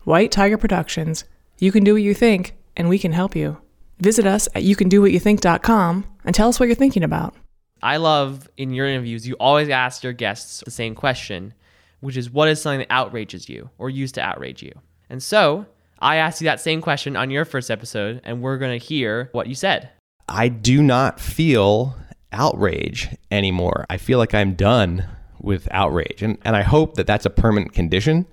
White 0.04 0.30
Tiger 0.30 0.58
Productions. 0.58 1.24
You 1.58 1.72
can 1.72 1.82
do 1.82 1.94
what 1.94 2.02
you 2.02 2.12
think, 2.12 2.54
and 2.76 2.90
we 2.90 2.98
can 2.98 3.12
help 3.12 3.34
you. 3.34 3.56
Visit 3.98 4.26
us 4.26 4.48
at 4.54 4.64
youcandowhatyouthink.com 4.64 6.04
and 6.26 6.34
tell 6.34 6.50
us 6.50 6.60
what 6.60 6.66
you're 6.66 6.74
thinking 6.74 7.04
about. 7.04 7.34
I 7.82 7.96
love 7.96 8.50
in 8.58 8.74
your 8.74 8.86
interviews, 8.86 9.26
you 9.26 9.34
always 9.40 9.70
ask 9.70 10.04
your 10.04 10.12
guests 10.12 10.62
the 10.62 10.70
same 10.70 10.94
question, 10.94 11.54
which 12.00 12.18
is 12.18 12.30
what 12.30 12.50
is 12.50 12.60
something 12.60 12.80
that 12.80 12.92
outrages 12.92 13.48
you 13.48 13.70
or 13.78 13.88
used 13.88 14.16
to 14.16 14.20
outrage 14.20 14.62
you? 14.62 14.72
And 15.08 15.22
so, 15.22 15.64
I 15.98 16.16
asked 16.16 16.40
you 16.40 16.46
that 16.46 16.60
same 16.60 16.80
question 16.80 17.16
on 17.16 17.30
your 17.30 17.44
first 17.44 17.70
episode, 17.70 18.20
and 18.24 18.42
we're 18.42 18.58
going 18.58 18.78
to 18.78 18.84
hear 18.84 19.30
what 19.32 19.46
you 19.46 19.54
said. 19.54 19.90
I 20.28 20.48
do 20.48 20.82
not 20.82 21.20
feel 21.20 21.96
outrage 22.32 23.08
anymore. 23.30 23.86
I 23.88 23.96
feel 23.96 24.18
like 24.18 24.34
I'm 24.34 24.54
done 24.54 25.04
with 25.40 25.68
outrage. 25.70 26.22
And, 26.22 26.38
and 26.44 26.56
I 26.56 26.62
hope 26.62 26.94
that 26.94 27.06
that's 27.06 27.26
a 27.26 27.30
permanent 27.30 27.72
condition. 27.72 28.26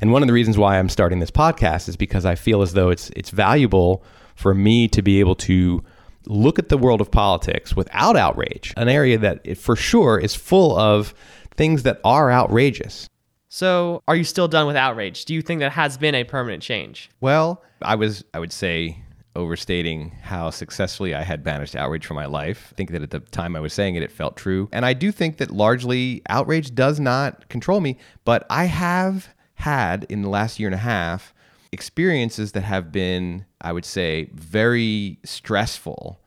And 0.00 0.12
one 0.12 0.22
of 0.22 0.26
the 0.26 0.32
reasons 0.32 0.58
why 0.58 0.78
I'm 0.78 0.88
starting 0.88 1.20
this 1.20 1.30
podcast 1.30 1.88
is 1.88 1.96
because 1.96 2.24
I 2.24 2.34
feel 2.34 2.62
as 2.62 2.72
though 2.72 2.90
it's, 2.90 3.10
it's 3.16 3.30
valuable 3.30 4.02
for 4.34 4.54
me 4.54 4.88
to 4.88 5.02
be 5.02 5.20
able 5.20 5.36
to 5.36 5.84
look 6.26 6.58
at 6.58 6.68
the 6.68 6.78
world 6.78 7.00
of 7.00 7.10
politics 7.10 7.74
without 7.76 8.16
outrage, 8.16 8.74
an 8.76 8.88
area 8.88 9.18
that 9.18 9.56
for 9.56 9.76
sure 9.76 10.18
is 10.18 10.34
full 10.34 10.76
of 10.76 11.14
things 11.56 11.82
that 11.82 12.00
are 12.04 12.30
outrageous. 12.30 13.08
So, 13.52 14.04
are 14.06 14.14
you 14.14 14.22
still 14.22 14.46
done 14.46 14.68
with 14.68 14.76
outrage? 14.76 15.24
Do 15.24 15.34
you 15.34 15.42
think 15.42 15.58
that 15.58 15.72
has 15.72 15.98
been 15.98 16.14
a 16.14 16.22
permanent 16.22 16.62
change? 16.62 17.10
Well, 17.20 17.64
I 17.82 17.96
was, 17.96 18.22
I 18.32 18.38
would 18.38 18.52
say, 18.52 19.02
overstating 19.34 20.12
how 20.22 20.50
successfully 20.50 21.16
I 21.16 21.22
had 21.22 21.42
banished 21.42 21.74
outrage 21.74 22.06
from 22.06 22.14
my 22.14 22.26
life. 22.26 22.68
I 22.72 22.76
think 22.76 22.92
that 22.92 23.02
at 23.02 23.10
the 23.10 23.18
time 23.18 23.56
I 23.56 23.60
was 23.60 23.72
saying 23.72 23.96
it, 23.96 24.04
it 24.04 24.12
felt 24.12 24.36
true. 24.36 24.68
And 24.70 24.86
I 24.86 24.92
do 24.92 25.10
think 25.10 25.38
that 25.38 25.50
largely 25.50 26.22
outrage 26.28 26.76
does 26.76 27.00
not 27.00 27.48
control 27.48 27.80
me, 27.80 27.98
but 28.24 28.46
I 28.48 28.66
have 28.66 29.34
had 29.54 30.06
in 30.08 30.22
the 30.22 30.28
last 30.28 30.60
year 30.60 30.68
and 30.68 30.74
a 30.74 30.78
half 30.78 31.34
experiences 31.72 32.52
that 32.52 32.62
have 32.62 32.92
been, 32.92 33.46
I 33.60 33.72
would 33.72 33.84
say, 33.84 34.30
very 34.32 35.18
stressful. 35.24 36.20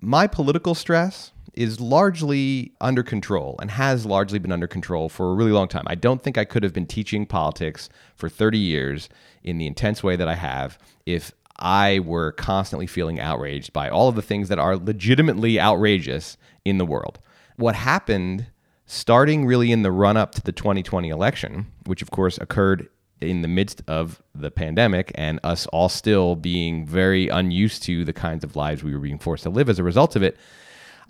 My 0.00 0.28
political 0.28 0.76
stress 0.76 1.32
is 1.54 1.80
largely 1.80 2.72
under 2.80 3.02
control 3.02 3.56
and 3.60 3.70
has 3.70 4.06
largely 4.06 4.38
been 4.38 4.52
under 4.52 4.66
control 4.66 5.08
for 5.08 5.30
a 5.30 5.34
really 5.34 5.52
long 5.52 5.68
time. 5.68 5.84
I 5.86 5.94
don't 5.94 6.22
think 6.22 6.38
I 6.38 6.44
could 6.44 6.62
have 6.62 6.72
been 6.72 6.86
teaching 6.86 7.26
politics 7.26 7.88
for 8.14 8.28
30 8.28 8.58
years 8.58 9.08
in 9.42 9.58
the 9.58 9.66
intense 9.66 10.02
way 10.02 10.16
that 10.16 10.28
I 10.28 10.34
have 10.34 10.78
if 11.06 11.32
I 11.56 12.00
were 12.00 12.32
constantly 12.32 12.86
feeling 12.86 13.20
outraged 13.20 13.72
by 13.72 13.88
all 13.88 14.08
of 14.08 14.14
the 14.14 14.22
things 14.22 14.48
that 14.48 14.58
are 14.58 14.76
legitimately 14.76 15.60
outrageous 15.60 16.36
in 16.64 16.78
the 16.78 16.86
world. 16.86 17.18
What 17.56 17.74
happened 17.74 18.46
starting 18.86 19.46
really 19.46 19.70
in 19.70 19.82
the 19.82 19.92
run 19.92 20.16
up 20.16 20.32
to 20.32 20.42
the 20.42 20.52
2020 20.52 21.10
election, 21.10 21.66
which 21.86 22.02
of 22.02 22.10
course 22.10 22.38
occurred 22.38 22.88
in 23.20 23.42
the 23.42 23.48
midst 23.48 23.82
of 23.86 24.22
the 24.34 24.50
pandemic 24.50 25.12
and 25.14 25.38
us 25.44 25.66
all 25.66 25.88
still 25.88 26.34
being 26.34 26.86
very 26.86 27.28
unused 27.28 27.82
to 27.82 28.04
the 28.04 28.12
kinds 28.12 28.42
of 28.42 28.56
lives 28.56 28.82
we 28.82 28.92
were 28.94 29.00
being 29.00 29.18
forced 29.18 29.42
to 29.42 29.50
live 29.50 29.68
as 29.68 29.78
a 29.78 29.84
result 29.84 30.16
of 30.16 30.22
it, 30.22 30.36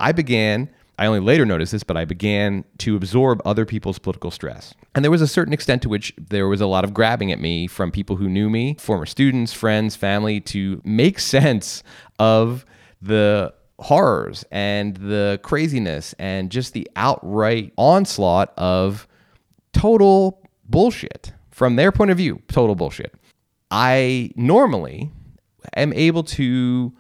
I 0.01 0.13
began, 0.13 0.71
I 0.99 1.07
only 1.07 1.21
later 1.21 1.47
noticed 1.47 1.73
this, 1.73 1.85
but 1.85 1.97
I 1.97 2.05
began 2.05 2.65
to 2.79 2.97
absorb 2.97 3.41
other 3.45 3.65
people's 3.65 3.99
political 3.99 4.31
stress. 4.31 4.75
And 4.95 5.05
there 5.05 5.11
was 5.11 5.23
a 5.23 5.29
certain 5.29 5.53
extent 5.53 5.83
to 5.83 5.89
which 5.89 6.13
there 6.19 6.49
was 6.49 6.61
a 6.61 6.67
lot 6.67 6.85
of 6.85 6.93
grabbing 6.93 7.31
at 7.31 7.39
me 7.39 7.67
from 7.67 7.93
people 7.93 8.17
who 8.17 8.29
knew 8.29 8.51
me, 8.51 8.77
former 8.79 9.07
students, 9.07 9.53
friends, 9.53 9.95
family, 9.95 10.41
to 10.41 10.81
make 10.85 11.19
sense 11.21 11.83
of 12.19 12.65
the 13.01 13.55
horrors 13.79 14.45
and 14.51 14.97
the 14.97 15.41
craziness 15.43 16.15
and 16.19 16.51
just 16.51 16.73
the 16.73 16.89
outright 16.97 17.73
onslaught 17.77 18.53
of 18.59 19.07
total 19.73 20.43
bullshit 20.69 21.33
from 21.51 21.77
their 21.77 21.93
point 21.93 22.11
of 22.11 22.17
view, 22.17 22.43
total 22.49 22.75
bullshit. 22.75 23.15
I 23.71 24.33
normally 24.37 25.11
am 25.77 25.93
able 25.93 26.25
to 26.25 26.93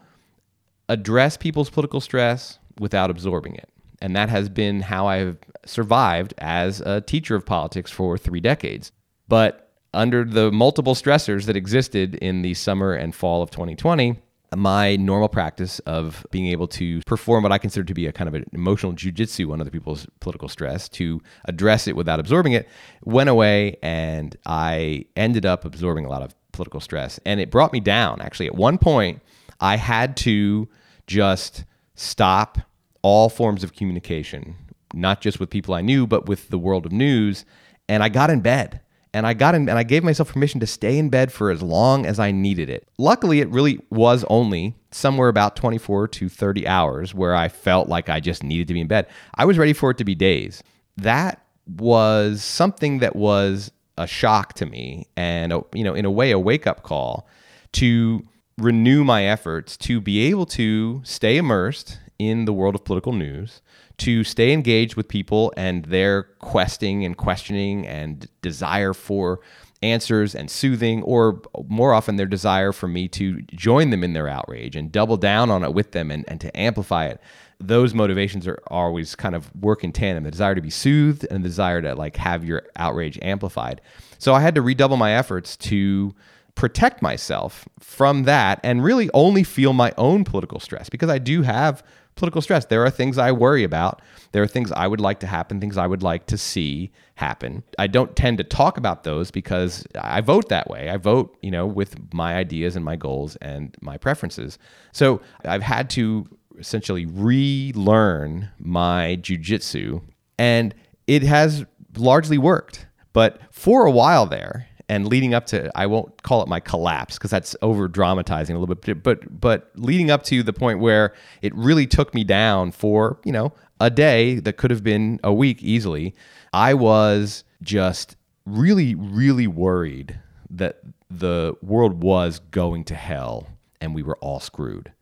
address 0.88 1.36
people's 1.36 1.70
political 1.70 2.00
stress 2.00 2.58
without 2.80 3.10
absorbing 3.10 3.54
it. 3.54 3.68
And 4.02 4.16
that 4.16 4.30
has 4.30 4.48
been 4.48 4.80
how 4.80 5.06
I've 5.06 5.36
survived 5.64 6.34
as 6.38 6.80
a 6.80 7.02
teacher 7.02 7.36
of 7.36 7.44
politics 7.44 7.90
for 7.90 8.16
three 8.16 8.40
decades. 8.40 8.90
But 9.28 9.70
under 9.92 10.24
the 10.24 10.50
multiple 10.50 10.94
stressors 10.94 11.44
that 11.44 11.56
existed 11.56 12.14
in 12.16 12.42
the 12.42 12.54
summer 12.54 12.94
and 12.94 13.14
fall 13.14 13.42
of 13.42 13.50
2020, 13.50 14.16
my 14.56 14.96
normal 14.96 15.28
practice 15.28 15.78
of 15.80 16.26
being 16.30 16.46
able 16.46 16.66
to 16.66 17.00
perform 17.02 17.42
what 17.42 17.52
I 17.52 17.58
consider 17.58 17.84
to 17.84 17.94
be 17.94 18.06
a 18.06 18.12
kind 18.12 18.26
of 18.26 18.34
an 18.34 18.46
emotional 18.52 18.92
jujitsu 18.92 19.52
on 19.52 19.60
other 19.60 19.70
people's 19.70 20.06
political 20.18 20.48
stress 20.48 20.88
to 20.90 21.20
address 21.44 21.86
it 21.86 21.94
without 21.94 22.18
absorbing 22.18 22.52
it 22.52 22.68
went 23.04 23.28
away, 23.28 23.76
and 23.82 24.34
I 24.46 25.04
ended 25.14 25.46
up 25.46 25.64
absorbing 25.64 26.04
a 26.04 26.08
lot 26.08 26.22
of 26.22 26.34
political 26.52 26.80
stress. 26.80 27.20
And 27.24 27.38
it 27.38 27.50
brought 27.50 27.72
me 27.72 27.80
down. 27.80 28.20
Actually, 28.20 28.46
at 28.46 28.54
one 28.54 28.78
point, 28.78 29.20
I 29.60 29.76
had 29.76 30.16
to 30.18 30.68
just 31.06 31.64
stop 31.94 32.58
all 33.02 33.28
forms 33.28 33.64
of 33.64 33.74
communication, 33.74 34.56
not 34.94 35.20
just 35.20 35.40
with 35.40 35.50
people 35.50 35.74
I 35.74 35.80
knew, 35.80 36.06
but 36.06 36.26
with 36.26 36.48
the 36.48 36.58
world 36.58 36.86
of 36.86 36.92
news. 36.92 37.44
And 37.88 38.02
I 38.02 38.08
got 38.08 38.30
in 38.30 38.40
bed 38.40 38.80
and 39.12 39.26
I 39.26 39.34
got 39.34 39.54
in 39.54 39.68
and 39.68 39.78
I 39.78 39.82
gave 39.82 40.04
myself 40.04 40.32
permission 40.32 40.60
to 40.60 40.66
stay 40.66 40.98
in 40.98 41.08
bed 41.08 41.32
for 41.32 41.50
as 41.50 41.62
long 41.62 42.06
as 42.06 42.18
I 42.18 42.30
needed 42.30 42.70
it. 42.70 42.88
Luckily, 42.98 43.40
it 43.40 43.48
really 43.48 43.80
was 43.90 44.24
only 44.28 44.76
somewhere 44.90 45.28
about 45.28 45.56
24 45.56 46.08
to 46.08 46.28
30 46.28 46.66
hours 46.66 47.14
where 47.14 47.34
I 47.34 47.48
felt 47.48 47.88
like 47.88 48.08
I 48.08 48.20
just 48.20 48.42
needed 48.42 48.68
to 48.68 48.74
be 48.74 48.80
in 48.80 48.86
bed. 48.86 49.06
I 49.34 49.44
was 49.44 49.58
ready 49.58 49.72
for 49.72 49.90
it 49.90 49.98
to 49.98 50.04
be 50.04 50.14
days. 50.14 50.62
That 50.96 51.44
was 51.66 52.42
something 52.42 52.98
that 52.98 53.16
was 53.16 53.72
a 53.98 54.06
shock 54.06 54.54
to 54.54 54.66
me 54.66 55.06
and 55.16 55.52
a, 55.52 55.62
you 55.74 55.84
know 55.84 55.94
in 55.94 56.04
a 56.04 56.10
way 56.10 56.30
a 56.30 56.38
wake 56.38 56.66
up 56.66 56.82
call 56.82 57.28
to 57.72 58.26
renew 58.56 59.04
my 59.04 59.24
efforts 59.24 59.76
to 59.76 60.00
be 60.00 60.20
able 60.20 60.46
to 60.46 61.00
stay 61.04 61.36
immersed 61.36 61.98
in 62.20 62.44
the 62.44 62.52
world 62.52 62.74
of 62.74 62.84
political 62.84 63.14
news, 63.14 63.62
to 63.96 64.22
stay 64.24 64.52
engaged 64.52 64.94
with 64.94 65.08
people 65.08 65.54
and 65.56 65.86
their 65.86 66.24
questing 66.38 67.02
and 67.02 67.16
questioning 67.16 67.86
and 67.86 68.28
desire 68.42 68.92
for 68.92 69.40
answers 69.82 70.34
and 70.34 70.50
soothing, 70.50 71.02
or 71.04 71.40
more 71.66 71.94
often 71.94 72.16
their 72.16 72.26
desire 72.26 72.72
for 72.72 72.86
me 72.86 73.08
to 73.08 73.40
join 73.54 73.88
them 73.88 74.04
in 74.04 74.12
their 74.12 74.28
outrage 74.28 74.76
and 74.76 74.92
double 74.92 75.16
down 75.16 75.50
on 75.50 75.64
it 75.64 75.72
with 75.72 75.92
them 75.92 76.10
and, 76.10 76.26
and 76.28 76.42
to 76.42 76.54
amplify 76.54 77.06
it. 77.06 77.22
Those 77.58 77.94
motivations 77.94 78.46
are 78.46 78.62
always 78.66 79.14
kind 79.14 79.34
of 79.34 79.54
work 79.56 79.82
in 79.82 79.90
tandem 79.90 80.24
the 80.24 80.30
desire 80.30 80.54
to 80.54 80.60
be 80.60 80.70
soothed 80.70 81.26
and 81.30 81.42
the 81.42 81.48
desire 81.48 81.80
to 81.80 81.94
like 81.94 82.16
have 82.16 82.44
your 82.44 82.64
outrage 82.76 83.18
amplified. 83.22 83.80
So 84.18 84.34
I 84.34 84.40
had 84.40 84.54
to 84.56 84.62
redouble 84.62 84.98
my 84.98 85.14
efforts 85.14 85.56
to 85.58 86.14
protect 86.54 87.00
myself 87.00 87.66
from 87.78 88.24
that 88.24 88.60
and 88.62 88.84
really 88.84 89.08
only 89.14 89.42
feel 89.42 89.72
my 89.72 89.94
own 89.96 90.24
political 90.24 90.60
stress 90.60 90.90
because 90.90 91.08
I 91.08 91.18
do 91.18 91.40
have 91.40 91.82
political 92.20 92.40
stress. 92.40 92.66
There 92.66 92.84
are 92.84 92.90
things 92.90 93.18
I 93.18 93.32
worry 93.32 93.64
about. 93.64 94.00
There 94.32 94.42
are 94.42 94.46
things 94.46 94.70
I 94.70 94.86
would 94.86 95.00
like 95.00 95.18
to 95.20 95.26
happen, 95.26 95.60
things 95.60 95.76
I 95.76 95.88
would 95.88 96.04
like 96.04 96.26
to 96.26 96.38
see 96.38 96.92
happen. 97.16 97.64
I 97.78 97.88
don't 97.88 98.14
tend 98.14 98.38
to 98.38 98.44
talk 98.44 98.78
about 98.78 99.02
those 99.02 99.32
because 99.32 99.84
I 100.00 100.20
vote 100.20 100.48
that 100.50 100.70
way. 100.70 100.90
I 100.90 100.98
vote, 100.98 101.36
you 101.42 101.50
know, 101.50 101.66
with 101.66 101.96
my 102.14 102.36
ideas 102.36 102.76
and 102.76 102.84
my 102.84 102.94
goals 102.94 103.34
and 103.36 103.74
my 103.80 103.96
preferences. 103.96 104.58
So 104.92 105.20
I've 105.44 105.62
had 105.62 105.90
to 105.90 106.28
essentially 106.58 107.06
relearn 107.06 108.50
my 108.58 109.18
jujitsu, 109.20 110.02
and 110.38 110.74
it 111.06 111.22
has 111.22 111.64
largely 111.96 112.38
worked. 112.38 112.86
But 113.12 113.40
for 113.50 113.86
a 113.86 113.90
while 113.90 114.26
there, 114.26 114.68
and 114.90 115.06
leading 115.08 115.32
up 115.32 115.46
to 115.46 115.70
I 115.74 115.86
won't 115.86 116.22
call 116.22 116.42
it 116.42 116.48
my 116.48 116.60
collapse 116.60 117.16
because 117.16 117.30
that's 117.30 117.56
over 117.62 117.88
dramatizing 117.88 118.56
a 118.56 118.58
little 118.58 118.74
bit 118.74 119.02
but 119.02 119.40
but 119.40 119.70
leading 119.76 120.10
up 120.10 120.22
to 120.24 120.42
the 120.42 120.52
point 120.52 120.80
where 120.80 121.14
it 121.40 121.54
really 121.54 121.86
took 121.86 122.14
me 122.14 122.24
down 122.24 122.72
for 122.72 123.18
you 123.24 123.32
know 123.32 123.52
a 123.80 123.88
day 123.88 124.40
that 124.40 124.58
could 124.58 124.70
have 124.70 124.84
been 124.84 125.18
a 125.24 125.32
week 125.32 125.62
easily 125.62 126.14
I 126.52 126.74
was 126.74 127.44
just 127.62 128.16
really 128.44 128.94
really 128.94 129.46
worried 129.46 130.18
that 130.50 130.80
the 131.10 131.56
world 131.62 132.02
was 132.02 132.38
going 132.50 132.84
to 132.84 132.94
hell 132.94 133.48
and 133.80 133.94
we 133.94 134.02
were 134.02 134.16
all 134.18 134.40
screwed. 134.40 134.92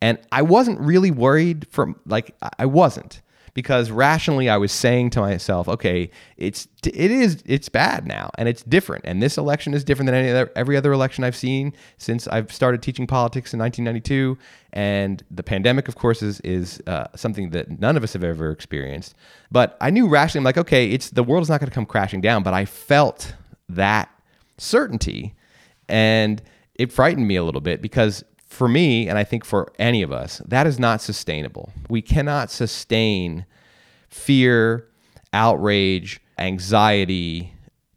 And 0.00 0.18
I 0.30 0.42
wasn't 0.42 0.78
really 0.80 1.10
worried 1.10 1.66
from 1.70 1.98
like 2.06 2.36
I 2.58 2.66
wasn't 2.66 3.22
because 3.56 3.90
rationally 3.90 4.50
I 4.50 4.58
was 4.58 4.70
saying 4.70 5.10
to 5.10 5.20
myself, 5.20 5.66
okay, 5.66 6.10
it's 6.36 6.68
it 6.84 7.10
is 7.10 7.42
it's 7.46 7.70
bad 7.70 8.06
now 8.06 8.30
and 8.36 8.50
it's 8.50 8.62
different, 8.62 9.06
and 9.06 9.22
this 9.22 9.38
election 9.38 9.72
is 9.72 9.82
different 9.82 10.08
than 10.08 10.14
any 10.14 10.28
other 10.28 10.52
every 10.54 10.76
other 10.76 10.92
election 10.92 11.24
I've 11.24 11.34
seen 11.34 11.72
since 11.96 12.28
I've 12.28 12.52
started 12.52 12.82
teaching 12.82 13.06
politics 13.06 13.54
in 13.54 13.58
1992, 13.58 14.36
and 14.74 15.24
the 15.30 15.42
pandemic, 15.42 15.88
of 15.88 15.94
course, 15.94 16.22
is 16.22 16.38
is 16.40 16.82
uh, 16.86 17.06
something 17.16 17.48
that 17.50 17.80
none 17.80 17.96
of 17.96 18.04
us 18.04 18.12
have 18.12 18.22
ever 18.22 18.50
experienced. 18.50 19.14
But 19.50 19.78
I 19.80 19.88
knew 19.88 20.06
rationally, 20.06 20.42
I'm 20.42 20.44
like, 20.44 20.58
okay, 20.58 20.90
it's 20.90 21.08
the 21.08 21.24
world 21.24 21.42
is 21.42 21.48
not 21.48 21.58
going 21.58 21.70
to 21.70 21.74
come 21.74 21.86
crashing 21.86 22.20
down, 22.20 22.42
but 22.42 22.52
I 22.52 22.66
felt 22.66 23.34
that 23.70 24.10
certainty, 24.58 25.34
and 25.88 26.42
it 26.74 26.92
frightened 26.92 27.26
me 27.26 27.36
a 27.36 27.42
little 27.42 27.62
bit 27.62 27.80
because 27.80 28.22
for 28.46 28.68
me, 28.68 29.08
and 29.08 29.18
I 29.18 29.24
think 29.24 29.44
for 29.44 29.72
any 29.78 30.02
of 30.02 30.12
us, 30.12 30.40
that 30.46 30.66
is 30.66 30.78
not 30.78 31.02
sustainable. 31.02 31.72
We 31.90 32.00
cannot 32.00 32.50
sustain 32.50 33.44
fear, 34.08 34.88
outrage, 35.32 36.20
anxiety 36.38 37.52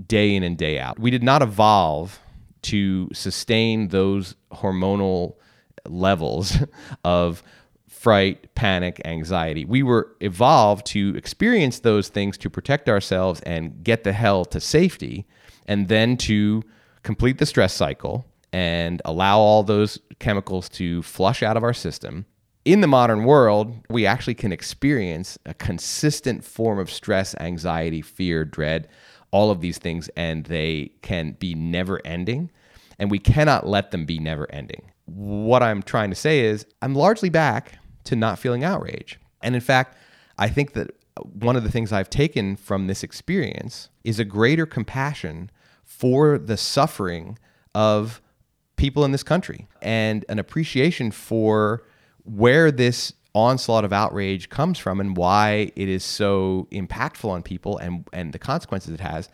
day 0.06 0.36
in 0.36 0.44
and 0.44 0.58
day 0.58 0.80
out. 0.80 1.00
We 1.00 1.12
did 1.12 1.24
not 1.24 1.42
evolve 1.42 2.20
to 2.64 3.10
sustain 3.14 3.90
those 3.90 4.36
hormonal 4.52 5.36
levels 5.86 6.58
of 7.04 7.44
fright, 7.88 8.54
panic, 8.56 9.02
anxiety. 9.06 9.66
We 9.66 9.84
were 9.84 10.16
evolved 10.20 10.86
to 10.88 11.16
experience 11.16 11.80
those 11.80 12.08
things 12.08 12.38
to 12.40 12.50
protect 12.50 12.90
ourselves 12.90 13.42
and 13.42 13.84
get 13.84 14.04
the 14.04 14.14
hell 14.14 14.46
to 14.46 14.60
safety, 14.60 15.28
and 15.68 15.88
then 15.90 16.18
to 16.18 16.64
complete 17.04 17.38
the 17.38 17.46
stress 17.46 17.74
cycle 17.74 18.26
and 18.52 19.02
allow 19.06 19.40
all 19.40 19.64
those 19.64 20.00
chemicals 20.20 20.70
to 20.70 21.02
flush 21.04 21.44
out 21.44 21.58
of 21.58 21.64
our 21.64 21.74
system. 21.74 22.26
In 22.66 22.82
the 22.82 22.88
modern 22.88 23.24
world, 23.24 23.76
we 23.90 24.06
actually 24.06 24.36
can 24.36 24.52
experience 24.52 25.38
a 25.46 25.54
consistent 25.54 26.44
form 26.44 26.78
of 26.78 26.92
stress, 26.92 27.36
anxiety, 27.40 28.02
fear, 28.02 28.46
dread, 28.46 28.88
all 29.32 29.52
of 29.52 29.62
these 29.62 29.78
things, 29.78 30.10
and 30.16 30.46
they 30.46 30.92
can 31.02 31.32
be 31.34 31.56
never 31.56 32.02
ending. 32.06 32.52
And 32.98 33.10
we 33.10 33.20
cannot 33.20 33.66
let 33.66 33.92
them 33.92 34.06
be 34.06 34.20
never 34.20 34.52
ending. 34.52 34.92
What 35.06 35.64
I'm 35.64 35.82
trying 35.82 36.10
to 36.10 36.16
say 36.16 36.42
is, 36.42 36.66
I'm 36.82 36.96
largely 36.96 37.30
back 37.30 37.80
to 38.06 38.16
not 38.16 38.40
feeling 38.40 38.64
outrage. 38.64 39.20
And 39.42 39.56
in 39.56 39.62
fact, 39.62 39.96
I 40.38 40.50
think 40.50 40.74
that 40.74 40.92
one 41.24 41.56
of 41.56 41.64
the 41.64 41.72
things 41.72 41.92
I've 41.92 42.10
taken 42.10 42.56
from 42.56 42.88
this 42.88 43.04
experience 43.04 43.90
is 44.04 44.20
a 44.20 44.26
greater 44.26 44.66
compassion 44.66 45.50
for 45.84 46.38
the 46.38 46.58
suffering 46.58 47.38
of 47.74 48.22
people 48.80 49.04
in 49.04 49.12
this 49.12 49.24
country 49.24 49.68
and 49.82 50.26
an 50.30 50.40
appreciation 50.40 51.12
for 51.12 51.84
where 52.24 52.72
this 52.72 53.14
onslaught 53.36 53.84
of 53.84 53.92
outrage 53.92 54.50
comes 54.50 54.80
from 54.80 55.00
and 55.00 55.18
why 55.18 55.72
it 55.76 55.90
is 55.90 56.04
so 56.04 56.66
impactful 56.72 57.30
on 57.30 57.44
people 57.44 57.78
and, 57.78 58.08
and 58.14 58.34
the 58.34 58.40
consequences 58.40 58.94
it 58.94 59.02
has. 59.02 59.30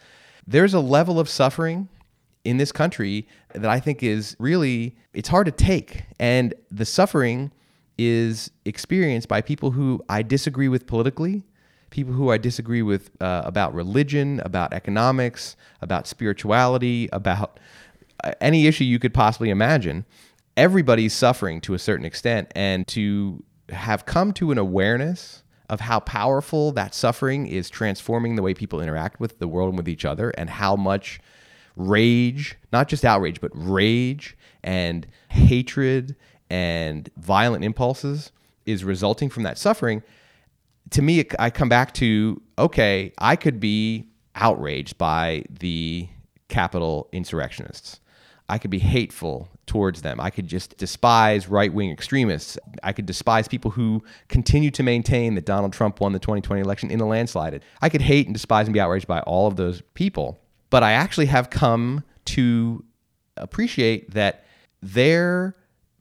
There's 0.47 0.73
a 0.73 0.79
level 0.79 1.19
of 1.19 1.29
suffering 1.29 1.87
in 2.43 2.57
this 2.57 2.71
country 2.71 3.27
that 3.53 3.69
I 3.69 3.79
think 3.79 4.01
is 4.03 4.35
really 4.39 4.95
it's 5.13 5.29
hard 5.29 5.45
to 5.45 5.51
take 5.51 6.03
and 6.19 6.53
the 6.71 6.85
suffering 6.85 7.51
is 7.97 8.51
experienced 8.65 9.27
by 9.27 9.41
people 9.41 9.71
who 9.71 10.03
I 10.09 10.23
disagree 10.23 10.67
with 10.67 10.87
politically, 10.87 11.43
people 11.91 12.13
who 12.13 12.31
I 12.31 12.37
disagree 12.37 12.81
with 12.81 13.09
uh, 13.21 13.43
about 13.45 13.73
religion, 13.73 14.41
about 14.43 14.73
economics, 14.73 15.55
about 15.81 16.07
spirituality, 16.07 17.09
about 17.13 17.59
any 18.41 18.67
issue 18.67 18.84
you 18.84 19.00
could 19.00 19.13
possibly 19.13 19.50
imagine. 19.50 20.05
Everybody's 20.57 21.13
suffering 21.13 21.62
to 21.62 21.74
a 21.74 21.79
certain 21.79 22.05
extent, 22.05 22.51
and 22.55 22.88
to 22.88 23.43
have 23.69 24.05
come 24.05 24.31
to 24.34 24.51
an 24.51 24.57
awareness 24.57 25.43
of 25.69 25.81
how 25.81 26.00
powerful 26.00 26.72
that 26.72 26.93
suffering 26.93 27.48
is 27.48 27.69
transforming 27.69 28.36
the 28.36 28.41
way 28.41 28.53
people 28.53 28.79
interact 28.79 29.19
with 29.19 29.39
the 29.39 29.48
world 29.48 29.69
and 29.69 29.77
with 29.77 29.89
each 29.89 30.05
other, 30.05 30.29
and 30.31 30.50
how 30.50 30.75
much 30.75 31.19
rage, 31.75 32.55
not 32.72 32.88
just 32.88 33.03
outrage, 33.03 33.41
but 33.41 33.51
rage 33.53 34.38
and 34.63 35.07
hatred 35.29 36.15
and 36.50 37.10
violent 37.17 37.63
impulses 37.65 38.31
is 38.65 38.84
resulting 38.84 39.29
from 39.29 39.43
that 39.43 39.57
suffering. 39.57 40.03
To 40.91 41.01
me, 41.01 41.25
I 41.39 41.50
come 41.50 41.69
back 41.69 41.93
to 41.95 42.41
okay, 42.57 43.12
I 43.17 43.36
could 43.36 43.60
be 43.60 44.07
outraged 44.36 44.98
by 44.98 45.43
the 45.50 46.07
Capitol 46.48 47.10
insurrectionists. 47.12 48.00
I 48.47 48.57
could 48.57 48.71
be 48.71 48.79
hateful 48.79 49.49
towards 49.65 50.01
them. 50.03 50.19
I 50.19 50.29
could 50.29 50.47
just 50.47 50.77
despise 50.77 51.47
right 51.47 51.73
wing 51.73 51.91
extremists. 51.91 52.57
I 52.83 52.93
could 52.93 53.05
despise 53.05 53.47
people 53.47 53.71
who 53.71 54.03
continue 54.27 54.71
to 54.71 54.83
maintain 54.83 55.35
that 55.35 55.45
Donald 55.45 55.73
Trump 55.73 55.99
won 55.99 56.11
the 56.11 56.19
2020 56.19 56.61
election 56.61 56.91
in 56.91 57.01
a 57.01 57.07
landslide. 57.07 57.63
I 57.81 57.89
could 57.89 58.01
hate 58.01 58.27
and 58.27 58.35
despise 58.35 58.67
and 58.67 58.73
be 58.73 58.79
outraged 58.79 59.07
by 59.07 59.21
all 59.21 59.47
of 59.47 59.55
those 59.55 59.81
people. 59.95 60.39
But 60.69 60.83
I 60.83 60.91
actually 60.91 61.27
have 61.27 61.49
come 61.49 62.03
to 62.25 62.83
appreciate 63.37 64.11
that 64.11 64.45
their 64.81 65.55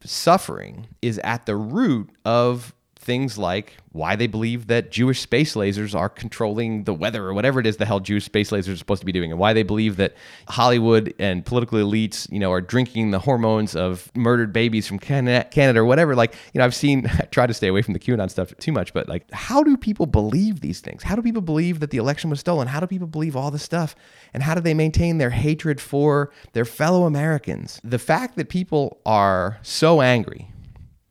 suffering 0.04 0.88
is 1.00 1.18
at 1.20 1.46
the 1.46 1.56
root 1.56 2.10
of 2.24 2.74
things 3.04 3.38
like 3.38 3.76
why 3.92 4.16
they 4.16 4.26
believe 4.26 4.66
that 4.66 4.90
Jewish 4.90 5.20
space 5.20 5.54
lasers 5.54 5.94
are 5.94 6.08
controlling 6.08 6.82
the 6.82 6.92
weather 6.92 7.24
or 7.24 7.32
whatever 7.32 7.60
it 7.60 7.66
is 7.66 7.76
the 7.76 7.86
hell 7.86 8.00
Jewish 8.00 8.24
space 8.24 8.50
lasers 8.50 8.72
are 8.72 8.76
supposed 8.76 9.00
to 9.00 9.06
be 9.06 9.12
doing, 9.12 9.30
and 9.30 9.38
why 9.38 9.52
they 9.52 9.62
believe 9.62 9.96
that 9.96 10.14
Hollywood 10.48 11.14
and 11.20 11.46
political 11.46 11.78
elites, 11.78 12.30
you 12.32 12.40
know, 12.40 12.50
are 12.50 12.60
drinking 12.60 13.12
the 13.12 13.20
hormones 13.20 13.76
of 13.76 14.10
murdered 14.16 14.52
babies 14.52 14.88
from 14.88 14.98
Canada, 14.98 15.48
Canada 15.48 15.80
or 15.80 15.84
whatever. 15.84 16.16
Like, 16.16 16.34
you 16.52 16.58
know, 16.58 16.64
I've 16.64 16.74
seen, 16.74 17.06
I 17.12 17.26
try 17.30 17.46
to 17.46 17.54
stay 17.54 17.68
away 17.68 17.82
from 17.82 17.94
the 17.94 18.00
QAnon 18.00 18.30
stuff 18.30 18.52
too 18.58 18.72
much, 18.72 18.92
but 18.92 19.08
like, 19.08 19.30
how 19.30 19.62
do 19.62 19.76
people 19.76 20.06
believe 20.06 20.60
these 20.60 20.80
things? 20.80 21.04
How 21.04 21.14
do 21.14 21.22
people 21.22 21.42
believe 21.42 21.78
that 21.80 21.90
the 21.90 21.98
election 21.98 22.30
was 22.30 22.40
stolen? 22.40 22.66
How 22.66 22.80
do 22.80 22.86
people 22.88 23.06
believe 23.06 23.36
all 23.36 23.52
this 23.52 23.62
stuff? 23.62 23.94
And 24.32 24.42
how 24.42 24.54
do 24.54 24.60
they 24.60 24.74
maintain 24.74 25.18
their 25.18 25.30
hatred 25.30 25.80
for 25.80 26.32
their 26.52 26.64
fellow 26.64 27.04
Americans? 27.04 27.80
The 27.84 28.00
fact 28.00 28.36
that 28.36 28.48
people 28.48 28.98
are 29.06 29.58
so 29.62 30.00
angry, 30.00 30.48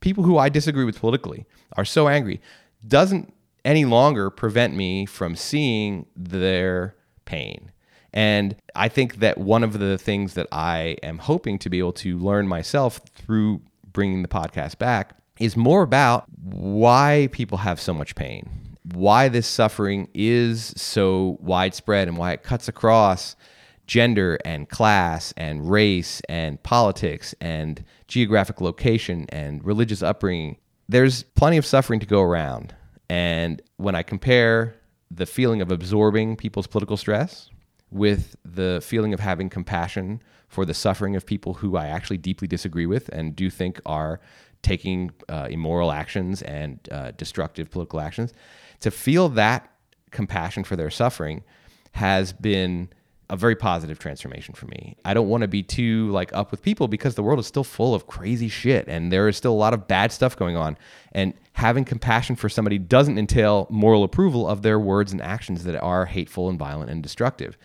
people 0.04 0.22
who 0.22 0.36
I 0.36 0.50
disagree 0.50 0.84
with 0.84 1.00
politically, 1.00 1.46
are 1.78 1.84
so 1.86 2.08
angry 2.08 2.38
doesn't 2.86 3.32
any 3.64 3.86
longer 3.86 4.28
prevent 4.28 4.76
me 4.76 5.06
from 5.06 5.34
seeing 5.34 6.04
their 6.14 6.94
pain. 7.24 7.72
And 8.12 8.54
I 8.74 8.88
think 8.88 9.16
that 9.16 9.38
one 9.38 9.64
of 9.64 9.78
the 9.78 9.96
things 9.96 10.34
that 10.34 10.46
I 10.52 10.98
am 11.02 11.16
hoping 11.16 11.58
to 11.60 11.70
be 11.70 11.78
able 11.78 11.94
to 11.94 12.18
learn 12.18 12.46
myself 12.46 13.00
through 13.14 13.62
bringing 13.94 14.20
the 14.20 14.28
podcast 14.28 14.76
back 14.76 15.16
is 15.40 15.56
more 15.56 15.82
about 15.82 16.26
why 16.38 17.30
people 17.32 17.56
have 17.56 17.80
so 17.80 17.94
much 17.94 18.14
pain, 18.14 18.76
why 18.92 19.28
this 19.28 19.46
suffering 19.46 20.08
is 20.12 20.74
so 20.76 21.38
widespread, 21.40 22.08
and 22.08 22.18
why 22.18 22.32
it 22.32 22.42
cuts 22.42 22.68
across 22.68 23.36
gender 23.86 24.38
and 24.44 24.68
class 24.68 25.34
and 25.36 25.70
race 25.70 26.22
and 26.28 26.62
politics 26.62 27.34
and 27.40 27.84
geographic 28.08 28.60
location 28.60 29.26
and 29.30 29.64
religious 29.64 30.02
upbringing 30.02 30.56
there's 30.88 31.22
plenty 31.22 31.56
of 31.56 31.64
suffering 31.64 32.00
to 32.00 32.06
go 32.06 32.22
around. 32.22 32.74
And 33.08 33.62
when 33.76 33.94
I 33.94 34.02
compare 34.02 34.74
the 35.10 35.26
feeling 35.26 35.62
of 35.62 35.70
absorbing 35.70 36.36
people's 36.36 36.66
political 36.66 36.96
stress 36.96 37.50
with 37.90 38.36
the 38.44 38.80
feeling 38.82 39.14
of 39.14 39.20
having 39.20 39.48
compassion 39.48 40.22
for 40.48 40.64
the 40.64 40.74
suffering 40.74 41.16
of 41.16 41.24
people 41.24 41.54
who 41.54 41.76
I 41.76 41.86
actually 41.86 42.18
deeply 42.18 42.48
disagree 42.48 42.86
with 42.86 43.08
and 43.10 43.34
do 43.34 43.50
think 43.50 43.80
are 43.86 44.20
taking 44.62 45.10
uh, 45.28 45.46
immoral 45.50 45.92
actions 45.92 46.42
and 46.42 46.80
uh, 46.90 47.12
destructive 47.12 47.70
political 47.70 48.00
actions, 48.00 48.32
to 48.80 48.90
feel 48.90 49.28
that 49.30 49.70
compassion 50.10 50.64
for 50.64 50.74
their 50.74 50.90
suffering 50.90 51.44
has 51.92 52.32
been 52.32 52.88
a 53.30 53.36
very 53.36 53.56
positive 53.56 53.98
transformation 53.98 54.54
for 54.54 54.66
me. 54.66 54.96
I 55.04 55.14
don't 55.14 55.28
want 55.28 55.42
to 55.42 55.48
be 55.48 55.62
too 55.62 56.10
like 56.10 56.32
up 56.34 56.50
with 56.50 56.62
people 56.62 56.88
because 56.88 57.14
the 57.14 57.22
world 57.22 57.38
is 57.38 57.46
still 57.46 57.64
full 57.64 57.94
of 57.94 58.06
crazy 58.06 58.48
shit 58.48 58.86
and 58.86 59.10
there 59.10 59.28
is 59.28 59.36
still 59.36 59.52
a 59.52 59.54
lot 59.54 59.72
of 59.72 59.88
bad 59.88 60.12
stuff 60.12 60.36
going 60.36 60.56
on. 60.56 60.76
And 61.12 61.32
having 61.54 61.84
compassion 61.84 62.36
for 62.36 62.48
somebody 62.48 62.78
doesn't 62.78 63.18
entail 63.18 63.66
moral 63.70 64.04
approval 64.04 64.46
of 64.46 64.62
their 64.62 64.78
words 64.78 65.12
and 65.12 65.22
actions 65.22 65.64
that 65.64 65.80
are 65.80 66.04
hateful 66.04 66.50
and 66.50 66.58
violent 66.58 66.90
and 66.90 67.02
destructive. 67.02 67.56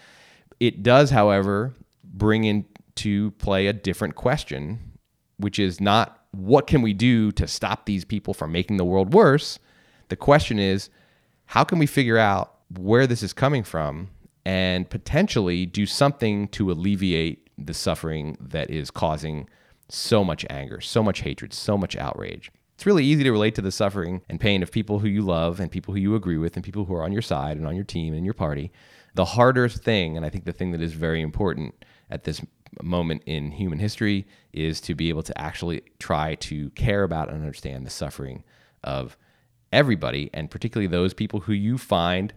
It 0.60 0.82
does, 0.82 1.10
however, 1.10 1.74
bring 2.04 2.46
into 2.46 3.32
play 3.32 3.68
a 3.68 3.74
different 3.74 4.16
question, 4.16 4.80
which 5.38 5.60
is 5.60 5.82
not 5.82 6.24
what 6.32 6.68
can 6.68 6.82
we 6.82 6.94
do 6.94 7.32
to 7.34 7.48
stop 7.48 7.86
these 7.86 8.06
people 8.06 8.34
from 8.34 8.52
making 8.52 8.78
the 8.78 8.86
world 8.86 9.14
worse? 9.14 9.60
The 10.08 10.16
question 10.16 10.58
is 10.58 10.90
how 11.48 11.64
can 11.64 11.80
we 11.80 11.86
figure 11.86 12.18
out 12.18 12.54
where 12.78 13.08
this 13.08 13.24
is 13.24 13.34
coming 13.34 13.64
from 13.64 14.10
and 14.46 14.90
potentially 14.90 15.66
do 15.66 15.86
something 15.86 16.48
to 16.50 16.72
alleviate 16.72 17.50
the 17.58 17.74
suffering 17.74 18.38
that 18.40 18.70
is 18.70 18.90
causing 18.90 19.50
so 19.90 20.24
much 20.24 20.46
anger, 20.50 20.80
so 20.82 21.04
much 21.04 21.22
hatred, 21.22 21.54
so 21.54 21.78
much 21.78 21.96
outrage. 21.96 22.52
It's 22.76 22.86
really 22.86 23.04
easy 23.04 23.24
to 23.24 23.32
relate 23.32 23.56
to 23.56 23.62
the 23.62 23.72
suffering 23.72 24.22
and 24.30 24.40
pain 24.40 24.64
of 24.64 24.72
people 24.72 25.00
who 25.00 25.08
you 25.10 25.22
love 25.22 25.60
and 25.60 25.70
people 25.70 25.94
who 25.94 26.00
you 26.00 26.16
agree 26.16 26.38
with 26.38 26.56
and 26.56 26.64
people 26.64 26.86
who 26.86 26.96
are 26.96 27.04
on 27.04 27.12
your 27.12 27.22
side 27.22 27.58
and 27.58 27.68
on 27.68 27.76
your 27.76 27.84
team 27.84 28.14
and 28.14 28.24
your 28.24 28.34
party. 28.34 28.72
The 29.16 29.26
harder 29.26 29.68
thing, 29.68 30.16
and 30.16 30.26
I 30.26 30.30
think 30.30 30.46
the 30.46 30.54
thing 30.54 30.72
that 30.72 30.82
is 30.82 30.94
very 30.94 31.22
important 31.22 31.84
at 32.10 32.24
this 32.24 32.42
moment 32.82 33.24
in 33.26 33.52
human 33.52 33.80
history, 33.80 34.26
is 34.54 34.80
to 34.82 34.96
be 34.96 35.10
able 35.10 35.24
to 35.24 35.38
actually 35.38 35.82
try 36.00 36.36
to 36.36 36.70
care 36.72 37.04
about 37.04 37.28
and 37.30 37.40
understand 37.40 37.86
the 37.86 37.90
suffering 37.90 38.44
of 38.84 39.18
everybody, 39.74 40.30
and 40.34 40.50
particularly 40.50 40.88
those 40.88 41.14
people 41.14 41.42
who 41.42 41.54
you 41.54 41.78
find 41.78 42.34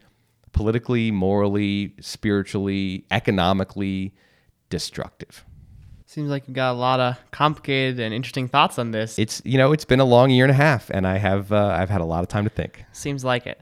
politically, 0.53 1.11
morally, 1.11 1.95
spiritually, 2.01 3.05
economically 3.11 4.15
destructive. 4.71 5.45
Seems 6.07 6.29
like 6.29 6.47
you've 6.47 6.55
got 6.55 6.73
a 6.73 6.79
lot 6.79 7.01
of 7.01 7.17
complicated 7.31 7.99
and 7.99 8.13
interesting 8.13 8.47
thoughts 8.47 8.79
on 8.79 8.91
this. 8.91 9.19
It's 9.19 9.41
you 9.45 9.57
know 9.57 9.73
it's 9.73 9.87
been 9.87 10.01
a 10.01 10.05
long 10.05 10.31
year 10.31 10.45
and 10.45 10.51
a 10.51 10.55
half, 10.55 10.91
and 10.91 11.07
I 11.07 11.17
have 11.17 11.53
uh, 11.53 11.77
I've 11.79 11.89
had 11.89 12.03
a 12.03 12.05
lot 12.05 12.23
of 12.23 12.29
time 12.29 12.45
to 12.45 12.51
think. 12.51 12.85
Seems 12.93 13.25
like 13.25 13.47
it. 13.47 13.61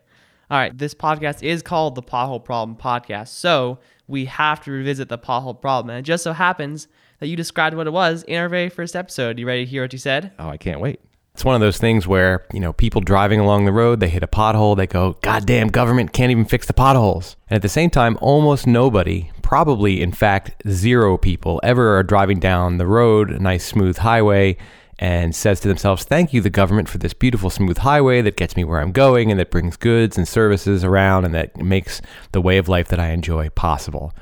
All 0.51 0.59
right, 0.59 0.77
this 0.77 0.95
podcast 0.95 1.45
is 1.45 1.63
called 1.63 1.95
the 1.95 2.03
Pothole 2.03 2.45
Problem 2.45 2.77
Podcast, 2.77 3.29
so 3.29 3.79
we 4.09 4.25
have 4.25 4.61
to 4.65 4.73
revisit 4.73 5.09
the 5.09 5.17
pothole 5.17 5.61
problem. 5.61 5.91
And 5.91 6.01
it 6.01 6.03
just 6.03 6.25
so 6.25 6.33
happens 6.33 6.89
that 7.21 7.29
you 7.29 7.37
described 7.37 7.77
what 7.77 7.87
it 7.87 7.93
was 7.93 8.25
in 8.25 8.37
our 8.37 8.49
very 8.49 8.69
first 8.69 8.97
episode. 8.97 9.39
You 9.39 9.47
ready 9.47 9.65
to 9.65 9.71
hear 9.71 9.83
what 9.83 9.93
you 9.93 10.01
said? 10.01 10.33
Oh, 10.41 10.49
I 10.49 10.57
can't 10.57 10.81
wait. 10.81 10.99
It's 11.41 11.45
one 11.47 11.55
of 11.55 11.63
those 11.63 11.79
things 11.79 12.07
where, 12.07 12.45
you 12.53 12.61
know, 12.61 12.75
people 12.75 13.01
driving 13.01 13.41
along 13.41 13.65
the 13.65 13.73
road, 13.73 14.01
they 14.01 14.11
hit 14.11 14.23
a 14.23 14.27
pothole, 14.27 14.77
they 14.77 14.87
go, 14.87 15.17
goddamn 15.23 15.69
government 15.69 16.13
can't 16.13 16.31
even 16.31 16.45
fix 16.45 16.67
the 16.67 16.75
potholes. 16.75 17.35
And 17.49 17.57
at 17.57 17.63
the 17.63 17.69
same 17.71 17.89
time, 17.89 18.19
almost 18.21 18.67
nobody, 18.67 19.31
probably 19.41 20.03
in 20.03 20.13
fact 20.13 20.63
zero 20.69 21.17
people, 21.17 21.59
ever 21.63 21.97
are 21.97 22.03
driving 22.03 22.41
down 22.41 22.77
the 22.77 22.87
road, 22.87 23.31
a 23.31 23.39
nice 23.39 23.65
smooth 23.65 23.97
highway, 23.97 24.59
and 24.99 25.35
says 25.35 25.61
to 25.61 25.69
themselves, 25.69 26.05
Thank 26.05 26.35
you, 26.35 26.43
the 26.43 26.51
government, 26.51 26.91
for 26.91 26.99
this 26.99 27.15
beautiful 27.15 27.49
smooth 27.49 27.79
highway 27.79 28.21
that 28.21 28.37
gets 28.37 28.55
me 28.55 28.65
where 28.65 28.79
I'm 28.79 28.93
going 28.93 29.31
and 29.31 29.41
that 29.41 29.51
brings 29.51 29.79
goods 29.79 30.19
and 30.19 30.29
services 30.29 30.85
around 30.85 31.25
and 31.25 31.33
that 31.33 31.57
makes 31.57 32.03
the 32.33 32.43
way 32.43 32.59
of 32.59 32.69
life 32.69 32.89
that 32.89 33.01
I 33.01 33.13
enjoy 33.13 33.49
possible. 33.49 34.13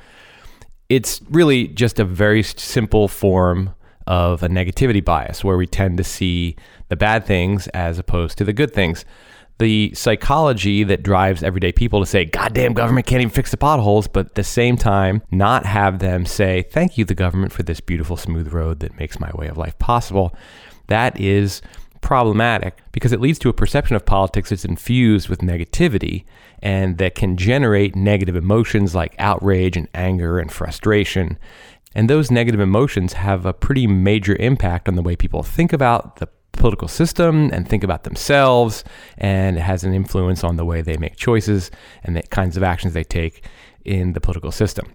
It's 0.87 1.19
really 1.29 1.67
just 1.67 1.99
a 1.99 2.05
very 2.05 2.43
simple 2.43 3.09
form 3.09 3.75
of 4.09 4.41
a 4.41 4.49
negativity 4.49 5.05
bias 5.05 5.43
where 5.43 5.55
we 5.55 5.67
tend 5.67 5.95
to 5.97 6.03
see 6.03 6.55
the 6.89 6.95
bad 6.95 7.25
things 7.25 7.67
as 7.69 7.99
opposed 7.99 8.39
to 8.39 8.43
the 8.43 8.51
good 8.51 8.73
things. 8.73 9.05
The 9.59 9.93
psychology 9.93 10.83
that 10.83 11.03
drives 11.03 11.43
everyday 11.43 11.71
people 11.71 11.99
to 11.99 12.05
say, 12.05 12.25
goddamn 12.25 12.73
government 12.73 13.05
can't 13.05 13.21
even 13.21 13.29
fix 13.31 13.51
the 13.51 13.57
potholes, 13.57 14.07
but 14.07 14.27
at 14.27 14.35
the 14.35 14.43
same 14.43 14.77
time, 14.77 15.21
not 15.31 15.65
have 15.65 15.99
them 15.99 16.25
say, 16.25 16.63
thank 16.71 16.97
you, 16.97 17.05
the 17.05 17.13
government, 17.13 17.51
for 17.51 17.61
this 17.61 17.79
beautiful, 17.79 18.17
smooth 18.17 18.51
road 18.51 18.79
that 18.79 18.97
makes 18.97 19.19
my 19.19 19.29
way 19.35 19.47
of 19.47 19.57
life 19.57 19.77
possible. 19.77 20.35
That 20.87 21.19
is 21.19 21.61
problematic 22.01 22.77
because 22.91 23.11
it 23.11 23.19
leads 23.19 23.37
to 23.39 23.49
a 23.49 23.53
perception 23.53 23.95
of 23.95 24.05
politics 24.05 24.49
that's 24.49 24.65
infused 24.65 25.29
with 25.29 25.39
negativity 25.39 26.23
and 26.61 26.97
that 26.97 27.15
can 27.15 27.37
generate 27.37 27.95
negative 27.95 28.35
emotions 28.35 28.95
like 28.95 29.13
outrage 29.19 29.77
and 29.77 29.87
anger 29.93 30.39
and 30.39 30.51
frustration. 30.51 31.37
And 31.95 32.09
those 32.09 32.29
negative 32.29 32.59
emotions 32.59 33.13
have 33.13 33.45
a 33.45 33.53
pretty 33.53 33.87
major 33.87 34.35
impact 34.39 34.87
on 34.87 34.95
the 34.95 35.01
way 35.01 35.15
people 35.15 35.43
think 35.43 35.73
about 35.73 36.17
the 36.17 36.27
political 36.51 36.87
system 36.87 37.49
and 37.51 37.67
think 37.67 37.83
about 37.83 38.03
themselves, 38.03 38.83
and 39.17 39.57
it 39.57 39.61
has 39.61 39.83
an 39.83 39.93
influence 39.93 40.43
on 40.43 40.57
the 40.57 40.65
way 40.65 40.81
they 40.81 40.97
make 40.97 41.15
choices 41.15 41.71
and 42.03 42.15
the 42.15 42.21
kinds 42.23 42.57
of 42.57 42.63
actions 42.63 42.93
they 42.93 43.03
take 43.03 43.45
in 43.85 44.13
the 44.13 44.21
political 44.21 44.51
system. 44.51 44.93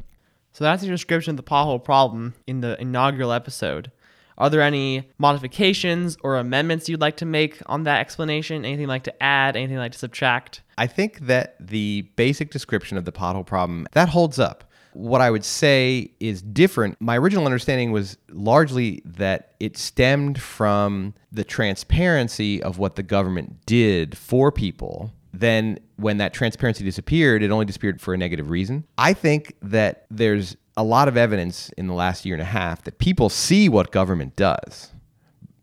So 0.53 0.63
that's 0.63 0.85
your 0.85 0.95
description 0.95 1.31
of 1.31 1.37
the 1.37 1.43
pothole 1.43 1.83
problem 1.83 2.35
in 2.47 2.61
the 2.61 2.81
inaugural 2.81 3.33
episode. 3.33 3.91
Are 4.37 4.51
there 4.51 4.63
any 4.63 5.11
modifications 5.19 6.17
or 6.23 6.37
amendments 6.37 6.89
you'd 6.89 7.01
like 7.01 7.17
to 7.19 7.27
make 7.27 7.61
on 7.67 7.85
that 7.85 8.01
explanation? 8.01 8.65
Anything 8.65 8.83
you'd 8.83 8.89
like 8.89 9.05
to 9.05 9.23
add? 9.23 9.57
Anything 9.57 9.75
you'd 9.75 9.81
like 9.81 9.93
to 9.93 9.99
subtract? 9.99 10.63
I 10.77 10.87
think 10.87 11.21
that 11.21 11.57
the 11.61 12.03
basic 12.17 12.51
description 12.51 12.97
of 12.99 13.05
the 13.05 13.13
pothole 13.13 13.47
problem 13.47 13.87
that 13.93 14.09
holds 14.09 14.39
up. 14.39 14.65
What 14.95 15.21
I 15.21 15.31
would 15.31 15.45
say 15.45 16.11
is 16.21 16.41
different. 16.41 17.01
My 17.01 17.19
original 17.19 17.45
understanding 17.45 17.93
was 17.93 18.17
largely 18.31 19.03
that 19.05 19.55
it 19.61 19.77
stemmed 19.77 20.41
from 20.41 21.15
the 21.31 21.45
transparency 21.45 22.63
of 22.63 22.79
what 22.79 22.97
the 22.97 23.03
government 23.03 23.67
did 23.67 24.17
for 24.17 24.51
people. 24.51 25.13
Then, 25.33 25.79
when 25.97 26.19
that 26.19 26.33
transparency 26.33 26.85
disappeared, 26.85 27.43
it 27.43 27.51
only 27.51 27.65
disappeared 27.65 28.01
for 28.01 28.15
a 28.15 28.17
negative 28.17 28.51
reason. 28.51 28.85
I 28.97 29.13
think 29.13 29.55
that 29.63 30.07
there's 30.11 30.57
a 30.77 30.85
lot 30.85 31.09
of 31.09 31.17
evidence 31.17 31.71
in 31.71 31.87
the 31.87 31.95
last 31.95 32.25
year 32.25 32.35
and 32.35 32.43
a 32.43 32.47
half 32.47 32.83
that 32.85 32.99
people 32.99 33.29
see 33.29 33.69
what 33.69 33.93
government 33.93 34.37
does 34.37 34.93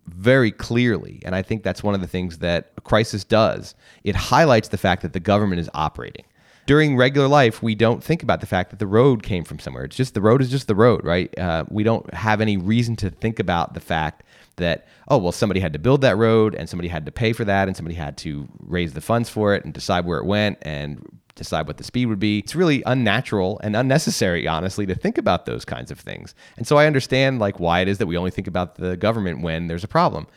very 0.08 0.52
clearly. 0.52 1.22
And 1.26 1.36
I 1.36 1.42
think 1.42 1.64
that's 1.64 1.84
one 1.84 1.96
of 1.96 2.02
the 2.02 2.08
things 2.08 2.40
that 2.40 2.72
a 2.78 2.82
crisis 2.82 3.24
does. 3.24 3.76
It 4.04 4.16
highlights 4.16 4.70
the 4.70 4.78
fact 4.78 5.02
that 5.02 5.14
the 5.14 5.20
government 5.20 5.60
is 5.62 5.70
operating. 5.74 6.26
During 6.66 6.96
regular 6.96 7.28
life, 7.28 7.64
we 7.64 7.76
don't 7.76 8.04
think 8.04 8.24
about 8.24 8.40
the 8.40 8.48
fact 8.48 8.70
that 8.70 8.80
the 8.80 8.88
road 8.88 9.24
came 9.24 9.44
from 9.44 9.60
somewhere. 9.60 9.84
It's 9.84 9.96
just 9.96 10.14
the 10.14 10.22
road 10.22 10.42
is 10.42 10.50
just 10.50 10.68
the 10.68 10.76
road, 10.76 11.04
right? 11.04 11.38
Uh, 11.38 11.66
we 11.70 11.84
don't 11.84 12.12
have 12.14 12.40
any 12.40 12.58
reason 12.58 12.96
to 12.98 13.10
think 13.10 13.40
about 13.40 13.74
the 13.74 13.80
fact 13.80 14.24
that, 14.58 14.88
oh, 15.08 15.18
well, 15.18 15.32
somebody 15.32 15.60
had 15.60 15.74
to 15.74 15.80
build 15.80 16.02
that 16.02 16.18
road 16.18 16.54
and 16.56 16.70
somebody 16.70 16.88
had 16.88 17.06
to 17.06 17.12
pay 17.12 17.34
for 17.34 17.44
that 17.46 17.68
and 17.68 17.76
somebody 17.76 17.96
had 17.96 18.18
to 18.18 18.48
raise 18.60 18.94
the 18.94 19.02
funds 19.02 19.30
for 19.30 19.56
it 19.56 19.66
and 19.66 19.74
decide 19.74 20.06
where 20.06 20.20
it 20.20 20.26
went 20.26 20.60
and 20.62 21.04
decide 21.36 21.68
what 21.68 21.78
the 21.78 21.84
speed 21.84 22.06
would 22.06 22.20
be. 22.20 22.40
It's 22.40 22.56
really 22.56 22.84
unnatural 22.86 23.60
and 23.64 23.76
unnecessary, 23.76 24.48
honestly, 24.48 24.86
to 24.86 24.96
think 24.96 25.18
about 25.18 25.46
those 25.46 25.66
kinds 25.66 25.90
of 25.90 26.00
things. 26.00 26.36
And 26.58 26.68
so 26.68 26.78
I 26.78 26.86
understand 26.86 27.40
like 27.40 27.60
why 27.60 27.80
it 27.80 27.88
is 27.88 27.98
that 27.98 28.08
we 28.08 28.18
only 28.18 28.32
think 28.32 28.48
about 28.48 28.76
the 28.76 28.96
government 28.98 29.42
when 29.42 29.68
there's 29.68 29.84
a 29.84 29.88
problem. 29.88 30.28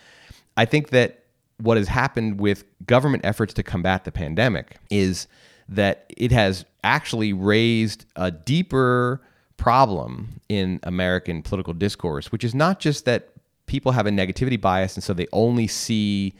I 0.56 0.64
think 0.64 0.90
that 0.90 1.24
what 1.58 1.76
has 1.76 1.88
happened 1.88 2.40
with 2.40 2.64
government 2.86 3.24
efforts 3.24 3.54
to 3.54 3.62
combat 3.62 4.04
the 4.04 4.12
pandemic 4.12 4.76
is 4.90 5.26
that 5.68 6.12
it 6.16 6.32
has 6.32 6.64
actually 6.82 7.32
raised 7.32 8.06
a 8.16 8.30
deeper 8.30 9.20
problem 9.56 10.40
in 10.48 10.80
American 10.82 11.42
political 11.42 11.72
discourse, 11.72 12.30
which 12.30 12.44
is 12.44 12.54
not 12.54 12.80
just 12.80 13.04
that 13.04 13.30
people 13.66 13.92
have 13.92 14.06
a 14.06 14.10
negativity 14.10 14.60
bias 14.60 14.94
and 14.94 15.02
so 15.02 15.14
they 15.14 15.26
only 15.32 15.66
see 15.66 16.34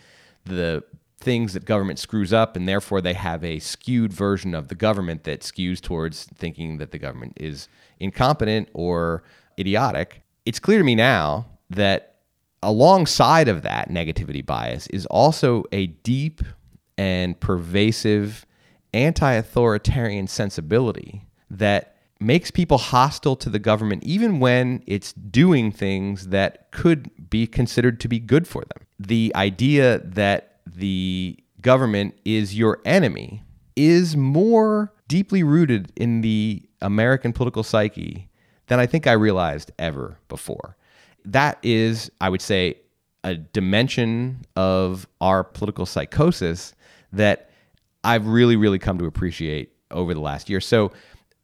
the 0.45 0.83
things 1.19 1.55
that 1.55 1.65
government 1.65 1.99
screws 1.99 2.33
up 2.33 2.55
and 2.55 2.69
therefore 2.69 3.01
they 3.01 3.15
have 3.15 3.43
a 3.43 3.59
skewed 3.59 4.13
version 4.13 4.55
of 4.55 4.69
the 4.69 4.75
government 4.75 5.25
that 5.25 5.41
skews 5.41 5.81
towards 5.81 6.25
thinking 6.35 6.77
that 6.79 6.91
the 6.91 6.99
government 6.99 7.33
is 7.41 7.69
incompetent 7.99 8.69
or 8.75 9.23
idiotic. 9.59 10.23
It's 10.45 10.61
clear 10.61 10.79
to 10.79 10.85
me 10.85 10.95
now 10.95 11.47
that 11.71 12.17
alongside 12.63 13.49
of 13.49 13.63
that 13.63 13.89
negativity 13.89 14.45
bias 14.45 14.87
is 14.89 15.07
also 15.07 15.65
a 15.73 15.87
deep 15.87 16.43
and 16.99 17.39
pervasive 17.41 18.45
anti-authoritarian 18.95 20.27
sensibility 20.27 21.27
that 21.51 21.97
makes 22.21 22.51
people 22.51 22.79
hostile 22.79 23.37
to 23.37 23.51
the 23.51 23.59
government 23.59 24.03
even 24.05 24.41
when 24.41 24.83
it's 24.87 25.13
doing 25.13 25.71
things 25.71 26.29
that 26.29 26.71
could 26.71 27.11
be 27.29 27.47
considered 27.47 28.01
to 28.01 28.09
be 28.09 28.19
good 28.19 28.47
for 28.49 28.63
them. 28.63 28.87
The 28.99 29.33
idea 29.35 29.99
that 29.99 30.61
the 30.65 31.39
government 31.61 32.19
is 32.25 32.57
your 32.57 32.81
enemy 32.85 33.43
is 33.77 34.17
more 34.17 34.93
deeply 35.09 35.43
rooted 35.43 35.93
in 35.97 36.21
the 36.21 36.63
American 36.81 37.33
political 37.33 37.63
psyche 37.63 38.29
than 38.69 38.79
I 38.79 38.87
think 38.87 39.07
I 39.07 39.13
realized 39.13 39.73
ever 39.79 40.19
before. 40.29 40.77
That 41.25 41.59
is, 41.63 42.11
I 42.21 42.29
would 42.29 42.43
say, 42.43 42.77
a 43.25 43.35
dimension 43.35 44.45
of 44.57 45.07
our 45.21 45.43
political 45.43 45.87
psychosis 45.87 46.75
that 47.13 47.51
I've 48.05 48.27
really, 48.27 48.57
really 48.57 48.79
come 48.79 48.99
to 48.99 49.07
appreciate 49.07 49.73
over 49.91 50.15
the 50.15 50.21
last 50.21 50.51
year. 50.51 50.61
So 50.61 50.93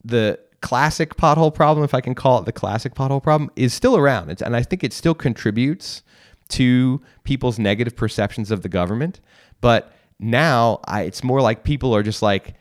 the 0.04 0.38
classic 0.60 1.16
pothole 1.16 1.52
problem, 1.52 1.84
if 1.84 1.94
I 1.94 2.00
can 2.00 2.14
call 2.14 2.38
it 2.38 2.44
the 2.44 2.52
classic 2.52 2.94
pothole 2.94 3.22
problem, 3.22 3.50
is 3.56 3.72
still 3.72 3.96
around. 3.96 4.30
It's, 4.30 4.42
and 4.42 4.54
I 4.54 4.62
think 4.62 4.84
it 4.84 4.92
still 4.92 5.14
contributes 5.14 6.02
to 6.50 7.00
people's 7.24 7.58
negative 7.58 7.96
perceptions 7.96 8.50
of 8.50 8.62
the 8.62 8.68
government. 8.68 9.20
But 9.60 9.92
now 10.18 10.80
I, 10.84 11.02
it's 11.02 11.24
more 11.24 11.40
like 11.40 11.64
people 11.64 11.94
are 11.94 12.02
just 12.02 12.22
like, 12.22 12.54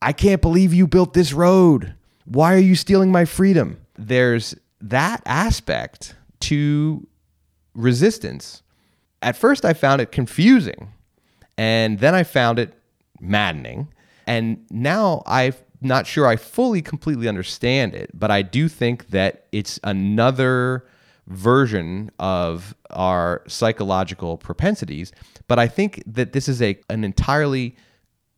I 0.00 0.12
can't 0.12 0.40
believe 0.40 0.72
you 0.72 0.86
built 0.86 1.12
this 1.12 1.32
road. 1.32 1.94
Why 2.24 2.54
are 2.54 2.58
you 2.58 2.74
stealing 2.74 3.12
my 3.12 3.24
freedom? 3.24 3.80
There's 3.98 4.54
that 4.80 5.22
aspect 5.26 6.16
to 6.40 7.06
resistance. 7.74 8.62
At 9.20 9.36
first, 9.36 9.64
I 9.64 9.74
found 9.74 10.00
it 10.00 10.10
confusing. 10.10 10.92
And 11.58 11.98
then 11.98 12.14
I 12.14 12.22
found 12.24 12.58
it 12.58 12.74
maddening. 13.22 13.88
And 14.26 14.64
now 14.70 15.22
I'm 15.26 15.54
not 15.80 16.06
sure 16.06 16.26
I 16.26 16.36
fully, 16.36 16.82
completely 16.82 17.28
understand 17.28 17.94
it, 17.94 18.10
but 18.12 18.30
I 18.30 18.42
do 18.42 18.68
think 18.68 19.08
that 19.08 19.46
it's 19.52 19.80
another 19.84 20.86
version 21.26 22.10
of 22.18 22.74
our 22.90 23.42
psychological 23.46 24.36
propensities. 24.36 25.12
But 25.48 25.58
I 25.58 25.68
think 25.68 26.02
that 26.06 26.32
this 26.32 26.48
is 26.48 26.60
a 26.60 26.78
an 26.88 27.04
entirely 27.04 27.76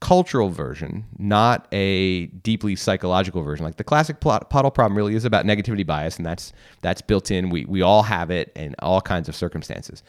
cultural 0.00 0.50
version, 0.50 1.06
not 1.18 1.66
a 1.72 2.26
deeply 2.26 2.76
psychological 2.76 3.42
version. 3.42 3.64
Like 3.64 3.76
the 3.76 3.84
classic 3.84 4.20
plot, 4.20 4.50
pothole 4.50 4.74
problem 4.74 4.96
really 4.96 5.14
is 5.14 5.24
about 5.24 5.46
negativity 5.46 5.86
bias, 5.86 6.18
and 6.18 6.26
that's 6.26 6.52
that's 6.82 7.00
built 7.00 7.30
in. 7.30 7.50
We 7.50 7.64
we 7.64 7.82
all 7.82 8.02
have 8.02 8.30
it 8.30 8.52
in 8.54 8.74
all 8.80 9.00
kinds 9.00 9.28
of 9.28 9.34
circumstances. 9.34 10.02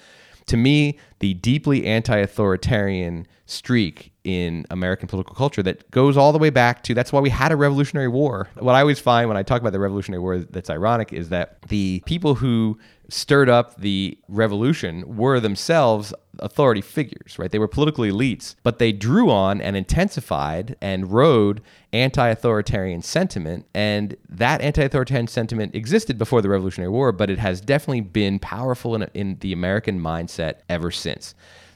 To 0.48 0.58
me, 0.58 1.00
the 1.20 1.34
deeply 1.34 1.86
anti-authoritarian 1.86 3.28
streak 3.48 4.12
in 4.24 4.66
American 4.70 5.08
political 5.08 5.36
culture 5.36 5.62
that 5.64 5.90
goes 5.92 6.18
all 6.18 6.32
the 6.32 6.40
way 6.40 6.50
back 6.50 6.84
to 6.84 6.94
that's 6.94 7.14
why 7.14 7.20
we 7.20 7.30
had 7.30 7.52
a 7.52 7.56
Revolutionary 7.56 8.08
War. 8.08 8.50
What 8.58 8.74
I 8.74 8.82
always 8.82 9.00
find 9.00 9.28
when 9.28 9.38
I 9.38 9.44
talk 9.44 9.62
about 9.62 9.74
the 9.74 9.80
Revolutionary 9.80 10.20
War 10.20 10.40
that's 10.40 10.70
ironic 10.70 11.14
is 11.14 11.30
that 11.30 11.62
the 11.70 12.02
people 12.06 12.36
who 12.36 12.78
stirred 13.10 13.50
up 13.50 13.80
the 13.80 14.18
revolution 14.28 15.16
were 15.16 15.40
themselves 15.40 16.14
authority 16.40 16.82
figures, 16.82 17.38
right? 17.40 17.52
They 17.52 17.60
were 17.60 17.68
political 17.68 18.04
elites, 18.04 18.56
but 18.64 18.80
they 18.80 18.92
drew 18.92 19.30
on 19.30 19.62
and 19.62 19.76
intensified 19.76 20.76
and 20.82 21.12
rode 21.12 21.62
anti 21.94 22.28
authoritarian 22.28 23.02
sentiment. 23.02 23.66
And 23.74 24.16
that 24.30 24.62
anti 24.62 24.84
authoritarian 24.84 25.28
sentiment 25.28 25.76
existed 25.76 26.18
before 26.18 26.42
the 26.42 26.50
Revolutionary 26.50 26.90
War, 26.90 27.12
but 27.12 27.30
it 27.30 27.40
has 27.40 27.62
definitely 27.62 28.02
been 28.02 28.40
powerful 28.40 28.96
in, 28.96 29.04
in 29.14 29.38
the 29.40 29.54
American 29.54 30.00
mindset 30.00 30.60
ever 30.70 30.92
since. 30.92 31.36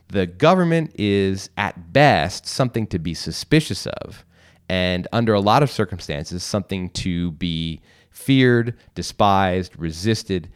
The 0.10 0.26
government 0.26 0.92
is, 0.96 1.50
at 1.56 1.94
best, 1.94 2.48
something 2.48 2.88
to 2.88 3.00
be 3.00 3.14
suspicious 3.14 3.86
of, 3.86 4.26
and 4.68 5.08
under 5.12 5.34
a 5.34 5.40
lot 5.40 5.62
of 5.62 5.70
circumstances, 5.70 6.44
something 6.44 6.90
to 6.92 7.32
be 7.34 7.82
feared, 8.10 8.76
despised, 8.96 9.78
resisted 9.78 10.50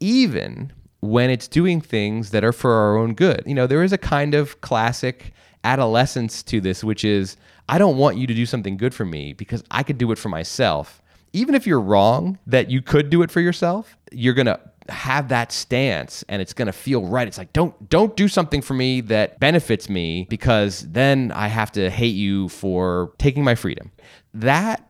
even 0.00 0.72
when 1.00 1.30
it's 1.30 1.48
doing 1.48 1.80
things 1.80 2.30
that 2.30 2.44
are 2.44 2.52
for 2.52 2.72
our 2.72 2.96
own 2.96 3.14
good. 3.14 3.42
You 3.46 3.54
know, 3.54 3.66
there 3.66 3.82
is 3.82 3.92
a 3.92 3.98
kind 3.98 4.34
of 4.34 4.60
classic 4.60 5.32
adolescence 5.64 6.42
to 6.44 6.60
this, 6.60 6.82
which 6.82 7.04
is 7.04 7.36
I 7.68 7.78
don't 7.78 7.98
want 7.98 8.16
you 8.16 8.26
to 8.26 8.34
do 8.34 8.46
something 8.46 8.76
good 8.76 8.94
for 8.94 9.04
me 9.04 9.32
because 9.32 9.62
I 9.70 9.82
could 9.82 9.98
do 9.98 10.10
it 10.12 10.18
for 10.18 10.28
myself. 10.28 11.02
Even 11.32 11.54
if 11.54 11.66
you're 11.66 11.80
wrong 11.80 12.38
that 12.46 12.70
you 12.70 12.80
could 12.80 13.10
do 13.10 13.22
it 13.22 13.30
for 13.30 13.40
yourself, 13.40 13.96
you're 14.10 14.34
going 14.34 14.46
to 14.46 14.58
have 14.88 15.28
that 15.28 15.52
stance 15.52 16.24
and 16.28 16.40
it's 16.40 16.54
going 16.54 16.66
to 16.66 16.72
feel 16.72 17.04
right. 17.04 17.28
It's 17.28 17.36
like 17.36 17.52
don't 17.52 17.90
don't 17.90 18.16
do 18.16 18.26
something 18.26 18.62
for 18.62 18.74
me 18.74 19.02
that 19.02 19.38
benefits 19.38 19.88
me 19.88 20.26
because 20.30 20.80
then 20.90 21.30
I 21.32 21.48
have 21.48 21.70
to 21.72 21.90
hate 21.90 22.14
you 22.14 22.48
for 22.48 23.12
taking 23.18 23.44
my 23.44 23.54
freedom. 23.54 23.92
That 24.32 24.88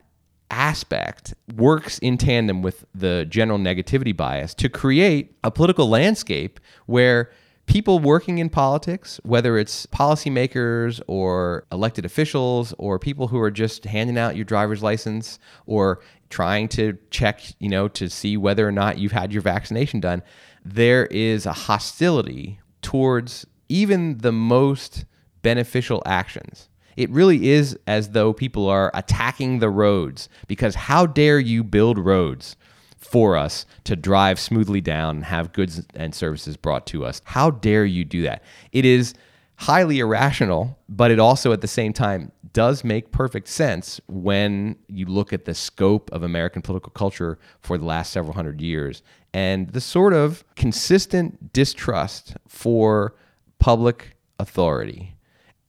aspect 0.51 1.33
works 1.55 1.99
in 1.99 2.17
tandem 2.17 2.61
with 2.61 2.85
the 2.93 3.25
general 3.29 3.59
negativity 3.59 4.15
bias 4.15 4.53
to 4.55 4.69
create 4.69 5.35
a 5.43 5.51
political 5.51 5.87
landscape 5.87 6.59
where 6.85 7.31
people 7.69 7.99
working 7.99 8.39
in 8.39 8.49
politics, 8.49 9.19
whether 9.23 9.57
it's 9.57 9.85
policymakers 9.87 10.99
or 11.07 11.65
elected 11.71 12.03
officials 12.03 12.73
or 12.79 12.97
people 12.97 13.27
who 13.27 13.39
are 13.39 13.51
just 13.51 13.85
handing 13.85 14.17
out 14.17 14.35
your 14.35 14.43
driver's 14.43 14.81
license 14.81 15.37
or 15.67 16.01
trying 16.31 16.67
to 16.67 16.97
check, 17.11 17.41
you 17.59 17.69
know, 17.69 17.87
to 17.87 18.09
see 18.09 18.35
whether 18.37 18.67
or 18.67 18.71
not 18.71 18.97
you've 18.97 19.11
had 19.11 19.31
your 19.31 19.43
vaccination 19.43 19.99
done, 19.99 20.23
there 20.65 21.05
is 21.07 21.45
a 21.45 21.53
hostility 21.53 22.59
towards 22.81 23.45
even 23.69 24.17
the 24.17 24.31
most 24.31 25.05
beneficial 25.43 26.01
actions 26.07 26.68
it 26.99 27.09
really 27.11 27.49
is 27.49 27.79
as 27.87 28.09
though 28.09 28.33
people 28.33 28.67
are 28.67 28.91
attacking 28.93 29.59
the 29.59 29.69
roads 29.69 30.27
because 30.49 30.75
how 30.75 31.05
dare 31.05 31.39
you 31.39 31.63
build 31.63 31.97
roads 31.97 32.57
for 32.97 33.37
us 33.37 33.65
to 33.85 33.95
drive 33.95 34.37
smoothly 34.37 34.81
down 34.81 35.15
and 35.15 35.25
have 35.25 35.53
goods 35.53 35.81
and 35.95 36.13
services 36.13 36.57
brought 36.57 36.85
to 36.87 37.05
us? 37.05 37.21
How 37.23 37.51
dare 37.51 37.85
you 37.85 38.03
do 38.03 38.23
that? 38.23 38.43
It 38.73 38.83
is 38.83 39.13
highly 39.55 39.99
irrational, 39.99 40.77
but 40.89 41.09
it 41.09 41.19
also 41.19 41.53
at 41.53 41.61
the 41.61 41.69
same 41.69 41.93
time 41.93 42.33
does 42.51 42.83
make 42.83 43.13
perfect 43.13 43.47
sense 43.47 44.01
when 44.09 44.75
you 44.89 45.05
look 45.05 45.31
at 45.31 45.45
the 45.45 45.53
scope 45.53 46.11
of 46.11 46.21
American 46.21 46.61
political 46.61 46.91
culture 46.91 47.39
for 47.61 47.77
the 47.77 47.85
last 47.85 48.11
several 48.11 48.33
hundred 48.33 48.59
years 48.59 49.03
and 49.33 49.69
the 49.69 49.79
sort 49.79 50.11
of 50.11 50.43
consistent 50.57 51.53
distrust 51.53 52.35
for 52.45 53.15
public 53.57 54.17
authority. 54.37 55.15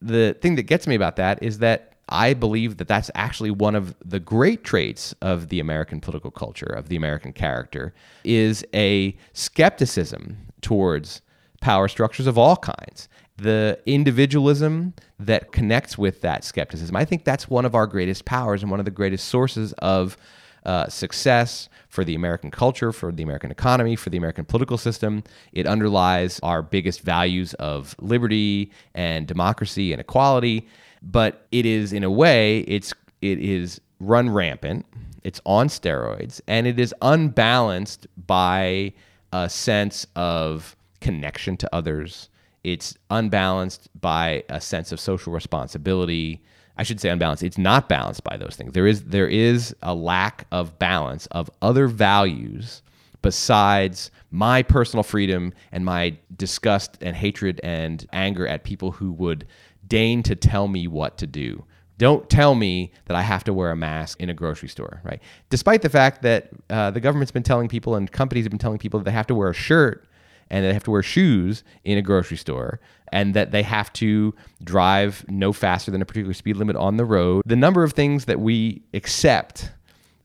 The 0.01 0.35
thing 0.41 0.55
that 0.55 0.63
gets 0.63 0.87
me 0.87 0.95
about 0.95 1.15
that 1.17 1.41
is 1.41 1.59
that 1.59 1.93
I 2.09 2.33
believe 2.33 2.77
that 2.77 2.87
that's 2.87 3.09
actually 3.15 3.51
one 3.51 3.75
of 3.75 3.95
the 4.03 4.19
great 4.19 4.63
traits 4.63 5.15
of 5.21 5.47
the 5.47 5.59
American 5.59 6.01
political 6.01 6.31
culture, 6.31 6.65
of 6.65 6.89
the 6.89 6.97
American 6.97 7.31
character, 7.31 7.93
is 8.23 8.65
a 8.73 9.15
skepticism 9.33 10.37
towards 10.61 11.21
power 11.61 11.87
structures 11.87 12.27
of 12.27 12.37
all 12.37 12.57
kinds. 12.57 13.07
The 13.37 13.79
individualism 13.85 14.93
that 15.19 15.51
connects 15.51 15.97
with 15.97 16.21
that 16.21 16.43
skepticism. 16.43 16.95
I 16.95 17.05
think 17.05 17.23
that's 17.23 17.49
one 17.49 17.65
of 17.65 17.75
our 17.75 17.87
greatest 17.87 18.25
powers 18.25 18.61
and 18.61 18.69
one 18.69 18.79
of 18.79 18.85
the 18.85 18.91
greatest 18.91 19.29
sources 19.29 19.71
of 19.73 20.17
uh, 20.65 20.87
success 20.87 21.69
for 21.89 22.03
the 22.03 22.15
American 22.15 22.51
culture, 22.51 22.91
for 22.91 23.11
the 23.11 23.23
American 23.23 23.51
economy, 23.51 23.95
for 23.95 24.09
the 24.09 24.17
American 24.17 24.45
political 24.45 24.77
system. 24.77 25.23
It 25.51 25.67
underlies 25.67 26.39
our 26.41 26.61
biggest 26.61 27.01
values 27.01 27.53
of 27.55 27.95
liberty 27.99 28.71
and 28.93 29.27
democracy 29.27 29.91
and 29.91 29.99
equality. 29.99 30.67
But 31.01 31.47
it 31.51 31.65
is, 31.65 31.93
in 31.93 32.03
a 32.03 32.11
way, 32.11 32.59
it's 32.59 32.93
it 33.21 33.39
is 33.39 33.81
run 33.99 34.29
rampant. 34.29 34.85
It's 35.23 35.41
on 35.45 35.67
steroids, 35.67 36.41
and 36.47 36.65
it 36.65 36.79
is 36.79 36.95
unbalanced 37.01 38.07
by 38.25 38.93
a 39.31 39.49
sense 39.49 40.07
of 40.15 40.75
connection 40.99 41.57
to 41.57 41.75
others. 41.75 42.29
It's 42.63 42.97
unbalanced 43.09 43.89
by 43.99 44.43
a 44.49 44.61
sense 44.61 44.91
of 44.91 44.99
social 44.99 45.33
responsibility. 45.33 46.41
I 46.81 46.83
should 46.83 46.99
say 46.99 47.09
unbalanced. 47.09 47.43
It's 47.43 47.59
not 47.59 47.87
balanced 47.87 48.23
by 48.23 48.37
those 48.37 48.55
things. 48.55 48.73
There 48.73 48.87
is 48.87 49.03
there 49.03 49.27
is 49.27 49.75
a 49.83 49.93
lack 49.93 50.47
of 50.51 50.79
balance 50.79 51.27
of 51.27 51.47
other 51.61 51.85
values 51.85 52.81
besides 53.21 54.09
my 54.31 54.63
personal 54.63 55.03
freedom 55.03 55.53
and 55.71 55.85
my 55.85 56.17
disgust 56.35 56.97
and 56.99 57.15
hatred 57.15 57.61
and 57.63 58.07
anger 58.13 58.47
at 58.47 58.63
people 58.63 58.93
who 58.93 59.11
would 59.11 59.45
deign 59.87 60.23
to 60.23 60.35
tell 60.35 60.67
me 60.67 60.87
what 60.87 61.19
to 61.19 61.27
do. 61.27 61.63
Don't 61.99 62.27
tell 62.31 62.55
me 62.55 62.91
that 63.05 63.15
I 63.15 63.21
have 63.21 63.43
to 63.43 63.53
wear 63.53 63.69
a 63.69 63.75
mask 63.75 64.19
in 64.19 64.31
a 64.31 64.33
grocery 64.33 64.69
store, 64.69 65.01
right? 65.03 65.21
Despite 65.51 65.83
the 65.83 65.89
fact 65.89 66.23
that 66.23 66.49
uh, 66.71 66.89
the 66.89 66.99
government's 66.99 67.31
been 67.31 67.43
telling 67.43 67.67
people 67.67 67.93
and 67.93 68.11
companies 68.11 68.45
have 68.45 68.49
been 68.49 68.57
telling 68.57 68.79
people 68.79 68.99
that 68.99 69.03
they 69.03 69.11
have 69.11 69.27
to 69.27 69.35
wear 69.35 69.51
a 69.51 69.53
shirt 69.53 70.07
and 70.49 70.65
they 70.65 70.73
have 70.73 70.83
to 70.85 70.91
wear 70.91 71.03
shoes 71.03 71.63
in 71.83 71.99
a 71.99 72.01
grocery 72.01 72.37
store 72.37 72.79
and 73.11 73.33
that 73.33 73.51
they 73.51 73.63
have 73.63 73.91
to 73.93 74.33
drive 74.63 75.25
no 75.27 75.51
faster 75.53 75.91
than 75.91 76.01
a 76.01 76.05
particular 76.05 76.33
speed 76.33 76.57
limit 76.57 76.75
on 76.75 76.97
the 76.97 77.05
road. 77.05 77.43
The 77.45 77.55
number 77.55 77.83
of 77.83 77.93
things 77.93 78.25
that 78.25 78.39
we 78.39 78.83
accept 78.93 79.71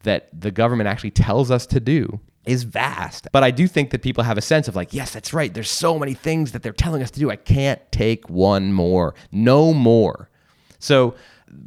that 0.02 0.28
the 0.38 0.50
government 0.50 0.88
actually 0.88 1.10
tells 1.10 1.50
us 1.50 1.66
to 1.66 1.80
do 1.80 2.20
is 2.46 2.62
vast. 2.62 3.26
But 3.32 3.42
I 3.42 3.50
do 3.50 3.66
think 3.66 3.90
that 3.90 4.02
people 4.02 4.22
have 4.24 4.38
a 4.38 4.42
sense 4.42 4.68
of 4.68 4.76
like, 4.76 4.94
yes, 4.94 5.12
that's 5.12 5.34
right. 5.34 5.52
There's 5.52 5.70
so 5.70 5.98
many 5.98 6.14
things 6.14 6.52
that 6.52 6.62
they're 6.62 6.72
telling 6.72 7.02
us 7.02 7.10
to 7.10 7.20
do. 7.20 7.30
I 7.30 7.36
can't 7.36 7.80
take 7.90 8.30
one 8.30 8.72
more, 8.72 9.14
no 9.32 9.74
more. 9.74 10.30
So, 10.78 11.14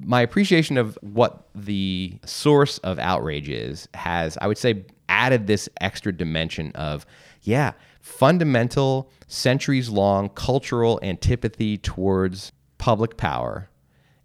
my 0.01 0.21
appreciation 0.21 0.77
of 0.77 0.97
what 1.01 1.47
the 1.55 2.19
source 2.25 2.79
of 2.79 2.99
outrage 2.99 3.49
is 3.49 3.87
has, 3.93 4.37
I 4.41 4.47
would 4.47 4.57
say, 4.57 4.85
added 5.07 5.47
this 5.47 5.67
extra 5.81 6.11
dimension 6.11 6.71
of, 6.73 7.05
yeah, 7.41 7.73
fundamental, 7.99 9.11
centuries 9.27 9.89
long 9.89 10.29
cultural 10.29 10.99
antipathy 11.03 11.77
towards 11.77 12.51
public 12.77 13.17
power, 13.17 13.69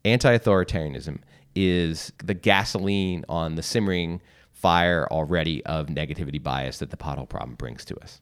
anti 0.04 0.36
authoritarianism 0.36 1.18
is 1.54 2.12
the 2.24 2.34
gasoline 2.34 3.24
on 3.28 3.54
the 3.54 3.62
simmering 3.62 4.20
fire 4.52 5.06
already 5.10 5.64
of 5.66 5.86
negativity 5.86 6.42
bias 6.42 6.78
that 6.78 6.90
the 6.90 6.96
pothole 6.96 7.28
problem 7.28 7.54
brings 7.54 7.84
to 7.84 7.96
us. 8.00 8.20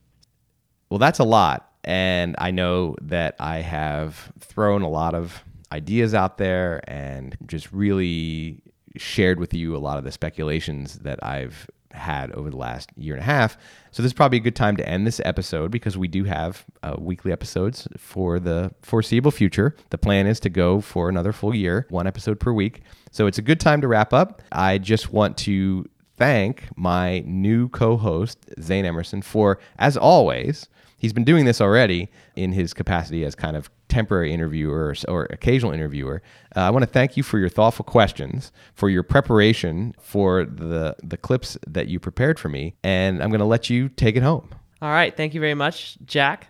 Well, 0.91 0.99
that's 0.99 1.19
a 1.19 1.25
lot. 1.25 1.71
And 1.85 2.35
I 2.39 2.51
know 2.51 2.97
that 3.03 3.37
I 3.41 3.59
have 3.59 4.33
thrown 4.41 4.83
a 4.83 4.89
lot 4.89 5.15
of 5.15 5.43
ideas 5.73 6.15
out 6.15 6.39
there 6.39 6.83
and 6.89 7.37
just 7.47 7.73
really 7.73 8.63
shared 8.97 9.41
with 9.41 9.55
you 9.55 9.75
a 9.75 9.79
lot 9.79 9.99
of 9.99 10.05
the 10.05 10.13
speculations 10.13 10.99
that 10.99 11.25
I've 11.25 11.69
had 11.93 12.33
over 12.33 12.51
the 12.51 12.57
last 12.57 12.91
year 12.97 13.15
and 13.15 13.23
a 13.23 13.27
half. 13.27 13.57
So 13.91 14.03
this 14.03 14.11
is 14.11 14.15
probably 14.15 14.39
a 14.39 14.43
good 14.43 14.57
time 14.57 14.77
to 14.77 14.89
end 14.89 15.07
this 15.07 15.21
episode 15.25 15.71
because 15.71 15.97
we 15.99 16.09
do 16.09 16.25
have 16.25 16.65
uh, 16.83 16.97
weekly 16.99 17.33
episodes 17.33 17.87
for 17.97 18.41
the 18.41 18.73
foreseeable 18.83 19.31
future. 19.31 19.77
The 19.91 19.99
plan 19.99 20.27
is 20.27 20.41
to 20.41 20.51
go 20.51 20.81
for 20.81 21.09
another 21.09 21.33
full 21.33 21.55
year, 21.55 21.87
one 21.91 22.07
episode 22.07 22.41
per 22.41 22.53
week. 22.53 22.83
So 23.11 23.27
it's 23.27 23.39
a 23.39 23.43
good 23.43 23.61
time 23.61 23.81
to 23.83 23.89
wrap 23.89 24.13
up. 24.13 24.43
I 24.51 24.79
just 24.79 25.13
want 25.13 25.37
to 25.39 25.87
thank 26.17 26.69
my 26.77 27.21
new 27.27 27.69
co-host 27.69 28.39
Zane 28.61 28.85
Emerson 28.85 29.23
for, 29.23 29.59
as 29.79 29.97
always, 29.97 30.69
he's 30.99 31.13
been 31.13 31.25
doing 31.25 31.45
this 31.45 31.61
already 31.61 32.09
in 32.37 32.53
his 32.53 32.73
capacity 32.73 33.25
as 33.25 33.35
kind 33.35 33.57
of 33.57 33.71
temporary 33.93 34.33
interviewer 34.33 34.97
or, 35.07 35.27
occasional 35.27 35.71
interviewer. 35.71 36.23
Uh, 36.57 36.61
I 36.61 36.71
want 36.71 36.83
to 36.83 36.91
thank 36.91 37.15
you 37.17 37.23
for 37.23 37.39
your 37.39 37.51
thoughtful 37.51 37.85
questions, 37.85 38.51
for 38.73 38.89
your 38.89 39.03
preparation 39.03 39.95
for 40.01 40.47
the 40.47 40.97
the 41.03 41.19
clips 41.19 41.59
that 41.67 41.89
you 41.89 42.01
prepared 42.01 42.41
for 42.41 42.49
me, 42.49 42.75
and 42.83 43.23
I'm 43.23 43.29
going 43.29 43.41
to 43.41 43.45
let 43.45 43.69
you 43.69 43.91
take 43.91 44.17
it 44.17 44.23
home. 44.23 44.49
All 44.81 44.91
right, 44.91 45.15
thank 45.15 45.35
you 45.35 45.41
very 45.41 45.53
much, 45.55 45.99
Jack. 46.07 46.49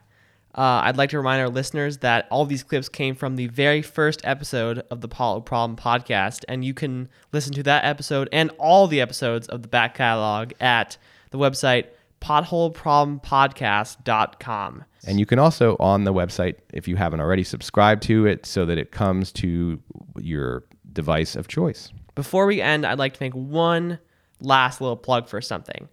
Uh, 0.55 0.83
I'd 0.85 0.97
like 0.97 1.11
to 1.11 1.17
remind 1.17 1.41
our 1.41 1.49
listeners 1.49 1.99
that 1.99 2.29
all 2.31 2.45
these 2.45 2.63
clips 2.63 2.89
came 2.89 3.17
from 3.17 3.35
the 3.37 3.47
very 3.49 3.83
first 3.83 4.21
episode 4.23 4.85
of 4.91 5.01
the 5.01 5.09
Pothole 5.09 5.45
Problem 5.45 5.77
podcast, 5.77 6.45
and 6.47 6.65
you 6.65 6.75
can 6.75 7.09
listen 7.33 7.53
to 7.55 7.65
that 7.65 7.85
episode 7.85 8.29
and 8.33 8.51
all 8.59 8.87
the 8.87 9.01
episodes 9.01 9.49
of 9.49 9.63
the 9.63 9.69
back 9.69 9.97
catalog 9.97 10.53
at 10.61 10.97
the 11.31 11.39
website 11.39 11.87
potholeproblempodcast.com. 12.21 14.85
And 15.05 15.19
you 15.19 15.27
can 15.27 15.39
also 15.39 15.77
on 15.81 16.05
the 16.05 16.13
website, 16.13 16.57
if 16.73 16.87
you 16.87 16.97
haven't 16.97 17.21
already, 17.21 17.43
subscribe 17.45 18.01
to 18.03 18.27
it 18.27 18.47
so 18.47 18.65
that 18.67 18.79
it 18.79 18.93
comes 18.93 19.33
to 19.33 19.81
your 20.19 20.65
device 20.93 21.35
of 21.35 21.49
choice. 21.49 21.93
Before 22.15 22.47
we 22.47 22.61
end, 22.61 22.87
I'd 22.87 22.99
like 22.99 23.15
to 23.15 23.23
make 23.23 23.35
one 23.35 23.99
last 24.41 24.81
little 24.81 24.97
plug 24.97 25.29
for 25.29 25.41
something. 25.41 25.89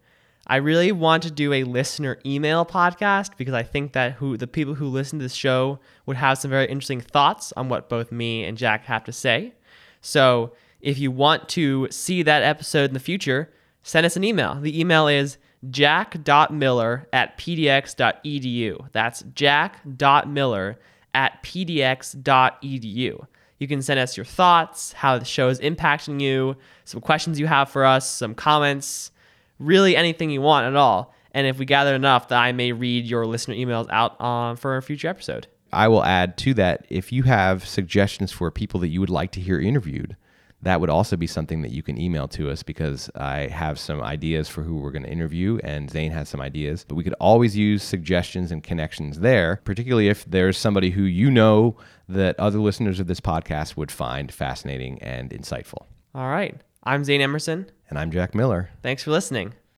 I 0.45 0.57
really 0.57 0.91
want 0.91 1.23
to 1.23 1.31
do 1.31 1.53
a 1.53 1.63
listener 1.63 2.17
email 2.25 2.65
podcast 2.65 3.37
because 3.37 3.53
I 3.53 3.63
think 3.63 3.93
that 3.93 4.13
who 4.13 4.35
the 4.35 4.47
people 4.47 4.73
who 4.73 4.87
listen 4.87 5.19
to 5.19 5.23
this 5.23 5.35
show 5.35 5.79
would 6.07 6.17
have 6.17 6.39
some 6.39 6.49
very 6.49 6.65
interesting 6.65 7.01
thoughts 7.01 7.53
on 7.55 7.69
what 7.69 7.87
both 7.87 8.11
me 8.11 8.43
and 8.43 8.57
Jack 8.57 8.85
have 8.85 9.03
to 9.03 9.11
say. 9.11 9.53
So 10.01 10.53
if 10.81 10.97
you 10.97 11.11
want 11.11 11.49
to 11.49 11.87
see 11.91 12.23
that 12.23 12.41
episode 12.41 12.89
in 12.89 12.93
the 12.93 12.99
future, 12.99 13.53
send 13.83 14.05
us 14.05 14.17
an 14.17 14.23
email. 14.23 14.55
The 14.59 14.79
email 14.79 15.07
is 15.07 15.37
jack.miller 15.69 17.07
at 17.11 17.37
pdx.edu. 17.37 18.87
That's 18.91 19.23
jack.miller 19.33 20.79
at 21.13 21.43
pdx.edu. 21.43 23.25
You 23.59 23.67
can 23.67 23.81
send 23.81 23.99
us 23.99 24.15
your 24.15 24.25
thoughts, 24.25 24.93
how 24.93 25.17
the 25.17 25.25
show 25.25 25.49
is 25.49 25.59
impacting 25.59 26.21
you, 26.21 26.55
some 26.85 27.01
questions 27.01 27.39
you 27.39 27.47
have 27.47 27.69
for 27.69 27.85
us, 27.85 28.09
some 28.09 28.33
comments, 28.33 29.11
really 29.59 29.95
anything 29.95 30.29
you 30.29 30.41
want 30.41 30.65
at 30.65 30.75
all. 30.75 31.13
And 31.33 31.45
if 31.45 31.59
we 31.59 31.65
gather 31.65 31.93
enough, 31.93 32.29
that 32.29 32.41
I 32.41 32.53
may 32.53 32.71
read 32.71 33.05
your 33.05 33.25
listener 33.25 33.55
emails 33.55 33.87
out 33.91 34.19
um, 34.21 34.55
for 34.55 34.77
a 34.77 34.81
future 34.81 35.09
episode. 35.09 35.47
I 35.71 35.87
will 35.87 36.03
add 36.03 36.37
to 36.39 36.53
that 36.55 36.85
if 36.89 37.11
you 37.11 37.23
have 37.23 37.67
suggestions 37.67 38.31
for 38.31 38.49
people 38.49 38.79
that 38.79 38.87
you 38.87 38.99
would 38.99 39.09
like 39.09 39.31
to 39.33 39.41
hear 39.41 39.59
interviewed, 39.59 40.15
that 40.61 40.81
would 40.81 40.89
also 40.89 41.15
be 41.15 41.27
something 41.27 41.61
that 41.61 41.71
you 41.71 41.81
can 41.81 41.99
email 41.99 42.27
to 42.29 42.49
us 42.49 42.63
because 42.63 43.09
I 43.15 43.47
have 43.47 43.79
some 43.79 44.01
ideas 44.01 44.49
for 44.49 44.63
who 44.63 44.77
we're 44.77 44.91
going 44.91 45.03
to 45.03 45.09
interview 45.11 45.59
and 45.63 45.89
Zane 45.89 46.11
has 46.11 46.27
some 46.29 46.41
ideas. 46.41 46.85
But 46.87 46.95
we 46.95 47.03
could 47.03 47.15
always 47.19 47.55
use 47.55 47.81
suggestions 47.81 48.51
and 48.51 48.63
connections 48.63 49.19
there, 49.19 49.61
particularly 49.63 50.09
if 50.09 50.25
there's 50.25 50.57
somebody 50.57 50.89
who 50.91 51.03
you 51.03 51.31
know 51.31 51.77
that 52.09 52.37
other 52.39 52.59
listeners 52.59 52.99
of 52.99 53.07
this 53.07 53.21
podcast 53.21 53.77
would 53.77 53.91
find 53.91 54.33
fascinating 54.33 55.01
and 55.01 55.29
insightful. 55.29 55.85
All 56.13 56.29
right. 56.29 56.59
I'm 56.83 57.03
Zane 57.03 57.21
Emerson. 57.21 57.69
And 57.89 57.97
I'm 57.97 58.11
Jack 58.11 58.35
Miller. 58.35 58.69
Thanks 58.81 59.03
for 59.03 59.11
listening. 59.11 59.53